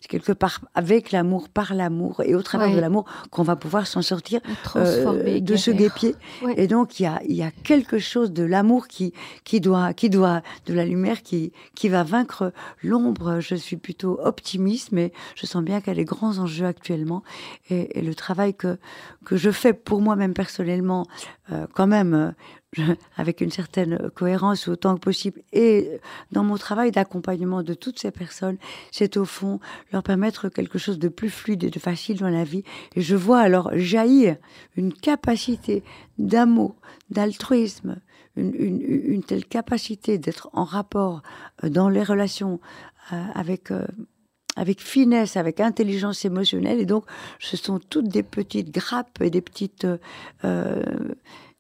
quelque 0.08 0.32
part 0.32 0.62
avec 0.74 1.12
l'amour, 1.12 1.50
par 1.50 1.74
l'amour 1.74 2.22
et 2.24 2.36
au 2.36 2.42
travers 2.42 2.74
de 2.74 2.80
l'amour 2.80 3.06
qu'on 3.32 3.44
va 3.44 3.56
pouvoir 3.56 3.88
s'en 3.88 4.02
sortir 4.02 4.42
euh, 4.76 5.40
de 5.40 5.56
ce 5.56 5.72
guépier. 5.72 6.16
Et 6.58 6.68
donc 6.68 7.00
il 7.00 7.04
y 7.04 7.06
a, 7.06 7.22
y 7.28 7.44
a 7.44 7.52
quelque 7.52 8.00
chose 8.00 8.32
de 8.32 8.44
l'amour 8.44 8.88
qui, 8.88 9.14
qui 9.44 9.62
doit, 9.62 9.94
qui 9.94 10.10
doit, 10.10 10.42
de 10.66 10.74
la 10.74 10.86
lumière 10.86 11.22
qui, 11.22 11.52
qui 11.76 11.90
va 11.90 12.04
vaincre 12.04 12.54
l'ombre. 12.84 13.40
Je 13.40 13.56
suis 13.56 13.78
plutôt 13.78 14.20
optimiste, 14.22 14.92
mais 14.92 15.12
je 15.36 15.46
sens 15.46 15.64
bien 15.64 15.80
qu'il 15.80 15.90
y 15.90 15.92
a 15.92 15.96
des 15.96 16.06
grands 16.06 16.38
enjeux 16.38 16.66
actuellement 16.66 17.24
et, 17.70 18.00
et, 18.00 18.02
le 18.02 18.16
travail 18.16 18.54
que 18.54 18.78
que 19.26 19.36
je 19.36 19.50
fais 19.52 19.74
pour 19.74 20.02
moi-même 20.02 20.34
personnellement, 20.34 21.08
euh, 21.52 21.68
quand 21.74 21.88
même. 21.88 22.34
Euh, 22.80 22.96
avec 23.18 23.42
une 23.42 23.52
certaine 23.52 24.10
cohérence 24.14 24.68
autant 24.68 24.96
que 24.96 25.00
possible 25.00 25.42
et 25.54 26.00
dans 26.32 26.44
mon 26.44 26.58
travail 26.58 26.92
d'accompagnement 26.92 27.64
de 27.64 27.74
toutes 27.74 28.00
ces 28.00 28.12
personnes, 28.12 28.58
c'est 28.92 29.18
au 29.18 29.26
fond 29.26 29.60
leur 29.94 30.04
permettre 30.04 30.50
quelque 30.50 30.78
chose 30.78 31.00
de 31.00 31.08
plus 31.08 31.30
fluide 31.30 31.64
et 31.64 31.70
de 31.70 31.80
facile 31.80 32.18
dans 32.18 32.30
la 32.30 32.44
vie. 32.44 32.64
Et 32.96 33.02
je 33.02 33.16
vois 33.16 33.40
alors 33.40 33.72
jaillir 33.76 34.36
une 34.76 34.94
capacité 34.94 35.84
d'amour, 36.18 36.76
d'altruisme, 37.10 37.98
une, 38.36 39.24
telle 39.24 39.46
capacité 39.46 40.18
d'être 40.18 40.50
en 40.54 40.66
rapport 40.66 41.22
euh, 41.64 41.70
dans 41.70 41.90
les 41.90 42.04
relations 42.04 42.60
euh, 43.14 43.24
avec 43.34 43.72
euh, 43.72 43.86
avec 44.58 44.82
finesse, 44.82 45.36
avec 45.36 45.60
intelligence 45.60 46.24
émotionnelle. 46.24 46.80
Et 46.80 46.86
donc, 46.86 47.04
ce 47.40 47.58
sont 47.58 47.78
toutes 47.78 48.08
des 48.08 48.24
petites 48.24 48.74
grappes 48.74 49.22
et 49.22 49.30
des 49.30 49.42
petites 49.42 49.86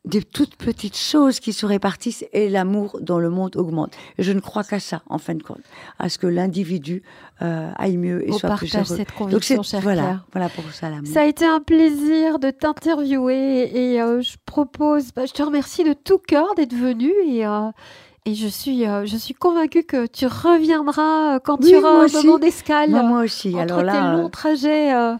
des 0.05 0.21
toutes 0.21 0.55
petites 0.55 0.97
choses 0.97 1.39
qui 1.39 1.53
se 1.53 1.65
répartissent 1.65 2.25
et 2.31 2.49
l'amour 2.49 2.99
dans 3.01 3.19
le 3.19 3.29
monde 3.29 3.55
augmente. 3.55 3.93
Et 4.17 4.23
je 4.23 4.31
ne 4.31 4.39
crois 4.39 4.63
qu'à 4.63 4.79
ça, 4.79 5.01
en 5.07 5.17
fin 5.17 5.33
de 5.35 5.43
compte, 5.43 5.61
à 5.99 6.09
ce 6.09 6.17
que 6.17 6.27
l'individu 6.27 7.03
euh, 7.41 7.71
aille 7.77 7.97
mieux 7.97 8.27
et 8.27 8.31
On 8.31 8.37
soit 8.37 8.55
plus 8.55 8.73
heureux. 8.75 8.85
cette 8.85 9.11
conviction, 9.11 9.57
Donc 9.57 9.81
voilà, 9.81 10.21
voilà 10.31 10.49
pour 10.49 10.63
ça 10.71 10.89
l'amour. 10.89 11.07
Ça 11.11 11.21
a 11.21 11.25
été 11.25 11.45
un 11.45 11.59
plaisir 11.59 12.39
de 12.39 12.51
t'interviewer 12.51 13.71
et 13.75 14.01
euh, 14.01 14.21
je 14.21 14.35
propose, 14.45 15.11
bah, 15.13 15.25
je 15.25 15.33
te 15.33 15.41
remercie 15.41 15.83
de 15.83 15.93
tout 15.93 16.19
cœur 16.19 16.53
d'être 16.55 16.75
venu 16.75 17.11
et 17.27 17.45
euh, 17.45 17.71
et 18.27 18.33
je 18.33 18.47
suis, 18.47 18.87
euh, 18.87 19.05
je 19.05 19.17
suis 19.17 19.35
convaincue 19.35 19.83
que 19.83 20.07
tu 20.07 20.25
reviendras 20.25 21.39
quand 21.41 21.57
tu 21.57 21.75
auras 21.75 22.05
un 22.05 22.07
moment 22.07 22.39
d'escale. 22.39 22.89
Moi, 22.89 23.21
aussi. 23.21 23.49
Entre 23.53 23.61
Alors 23.61 23.83
là, 23.83 23.93
tes 23.93 24.17
longs 24.17 24.29
trajets, 24.29 24.95
euh, 24.95 25.13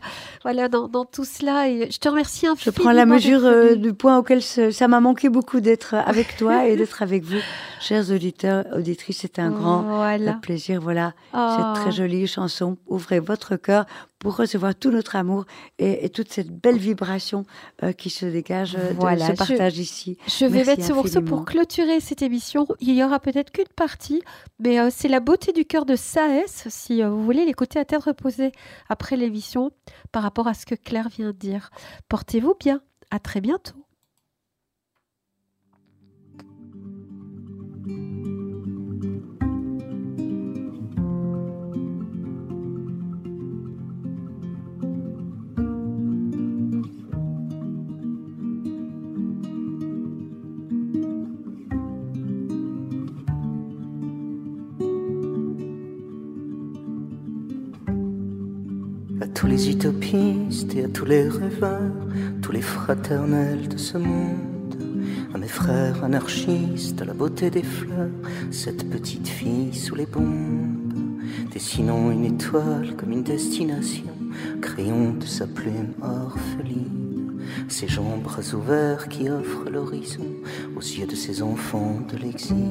voilà, 0.45 0.69
dans, 0.69 0.88
dans, 0.88 1.05
tout 1.05 1.25
cela. 1.25 1.67
Et 1.67 1.89
je 1.89 1.97
te 1.97 2.08
remercie 2.08 2.45
infiniment. 2.45 2.75
Je 2.77 2.81
prends 2.84 2.91
la 2.91 3.08
mesure 3.08 3.75
du 3.75 3.93
point 3.93 4.17
auquel 4.17 4.43
ça 4.43 4.88
m'a 4.88 4.99
manqué 4.99 5.29
beaucoup 5.29 5.60
d'être 5.60 5.95
avec 5.95 6.38
toi 6.38 6.67
et 6.67 6.75
d'être 6.75 7.01
avec 7.01 7.23
vous, 7.23 7.39
chers 7.81 8.12
auditeurs, 8.12 8.63
auditrices. 8.71 9.17
C'est 9.21 9.39
un 9.39 9.49
grand 9.49 9.84
plaisir. 10.41 10.79
Voilà, 10.81 11.13
cette 11.31 11.81
très 11.81 11.89
oh. 11.89 11.91
jolie 11.91 12.27
chanson. 12.27 12.77
Ouvrez 12.88 13.19
votre 13.19 13.55
cœur 13.55 13.86
pour 14.25 14.38
recevoir 14.38 14.73
tout 14.73 14.89
notre 14.89 15.15
amour 15.15 15.45
et, 15.77 16.10
toute 16.10 16.31
cette 16.34 16.49
belle 16.49 16.79
vibration 16.79 17.45
euh, 17.84 17.91
qui 17.91 18.10
se 18.10 18.25
dégage 18.25 18.73
de 18.73 18.79
ce 18.79 19.34
partage 19.38 19.77
ici. 19.77 20.17
Je 20.27 20.47
vais 20.47 20.63
mettre 20.63 20.84
ce 20.84 20.93
morceau 20.93 21.21
pour 21.21 21.45
clôturer 21.45 21.99
cette 21.99 22.23
émission. 22.23 22.67
Il 22.79 22.95
y 22.95 23.03
aura 23.03 23.19
peut-être 23.19 23.51
qu'une 23.51 23.67
partie, 23.75 24.23
mais 24.58 24.79
euh, 24.79 24.89
c'est 24.91 25.10
la 25.10 25.19
beauté 25.19 25.51
du 25.51 25.63
cœur 25.63 25.86
de 25.86 25.95
Saès, 25.95 26.65
si 26.69 27.03
euh, 27.03 27.10
vous 27.10 27.23
voulez 27.23 27.45
l'écouter 27.45 27.77
à 27.77 27.86
tête 27.86 28.03
reposée 28.03 28.51
après 28.89 29.15
l'émission, 29.15 29.69
par 30.12 30.23
rapport 30.23 30.34
à 30.43 30.53
ce 30.53 30.65
que 30.65 30.75
Claire 30.75 31.09
vient 31.09 31.27
de 31.27 31.31
dire. 31.31 31.69
Portez-vous 32.09 32.55
bien. 32.59 32.81
À 33.11 33.19
très 33.19 33.41
bientôt. 33.41 33.84
Tous 59.45 59.51
les 59.51 59.69
utopistes 59.69 60.75
et 60.75 60.86
à 60.86 60.88
tous 60.88 61.05
les 61.05 61.29
rêveurs, 61.29 61.93
tous 62.41 62.51
les 62.51 62.63
fraternels 62.63 63.67
de 63.67 63.77
ce 63.77 63.95
monde, 63.99 64.75
à 65.36 65.38
mes 65.38 65.47
frères 65.47 66.03
anarchistes, 66.03 66.99
à 66.99 67.05
la 67.05 67.13
beauté 67.13 67.51
des 67.51 67.62
fleurs, 67.62 68.10
cette 68.49 68.89
petite 68.89 69.27
fille 69.27 69.71
sous 69.71 69.93
les 69.93 70.08
bombes, 70.08 71.21
dessinons 71.53 72.10
une 72.10 72.25
étoile 72.25 72.95
comme 72.97 73.12
une 73.12 73.21
destination, 73.21 74.08
crayon 74.62 75.13
de 75.13 75.25
sa 75.25 75.45
plume 75.45 75.93
orpheline, 76.01 77.39
ses 77.67 77.88
jambes 77.88 78.23
bras 78.23 78.51
ouverts 78.55 79.08
qui 79.10 79.29
offrent 79.29 79.69
l'horizon 79.69 80.25
aux 80.75 80.81
yeux 80.81 81.05
de 81.05 81.15
ses 81.15 81.43
enfants 81.43 81.99
de 82.12 82.17
l'exil. 82.17 82.65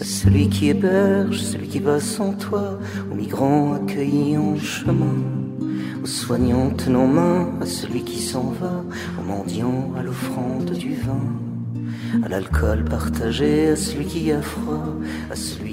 Celui 0.00 0.48
qui 0.48 0.70
héberge, 0.70 1.38
celui 1.38 1.68
qui 1.68 1.78
va 1.78 2.00
sans 2.00 2.32
toi, 2.32 2.80
aux 3.12 3.14
migrants 3.14 3.74
accueillis 3.74 4.36
en 4.36 4.56
chemin 4.56 5.14
aux 6.02 6.06
soignants 6.06 6.70
tenant 6.70 7.06
main, 7.06 7.52
à 7.60 7.66
celui 7.66 8.02
qui 8.02 8.18
s'en 8.18 8.50
va, 8.60 8.84
aux 9.18 9.22
mendiants, 9.24 9.92
à 9.96 10.02
l'offrande 10.02 10.70
du 10.72 10.94
vin, 10.94 11.20
à 12.24 12.28
l'alcool 12.28 12.84
partagé, 12.84 13.68
à 13.68 13.76
celui 13.76 14.06
qui 14.06 14.32
a 14.32 14.42
froid, 14.42 14.96
à 15.30 15.36
celui 15.36 15.71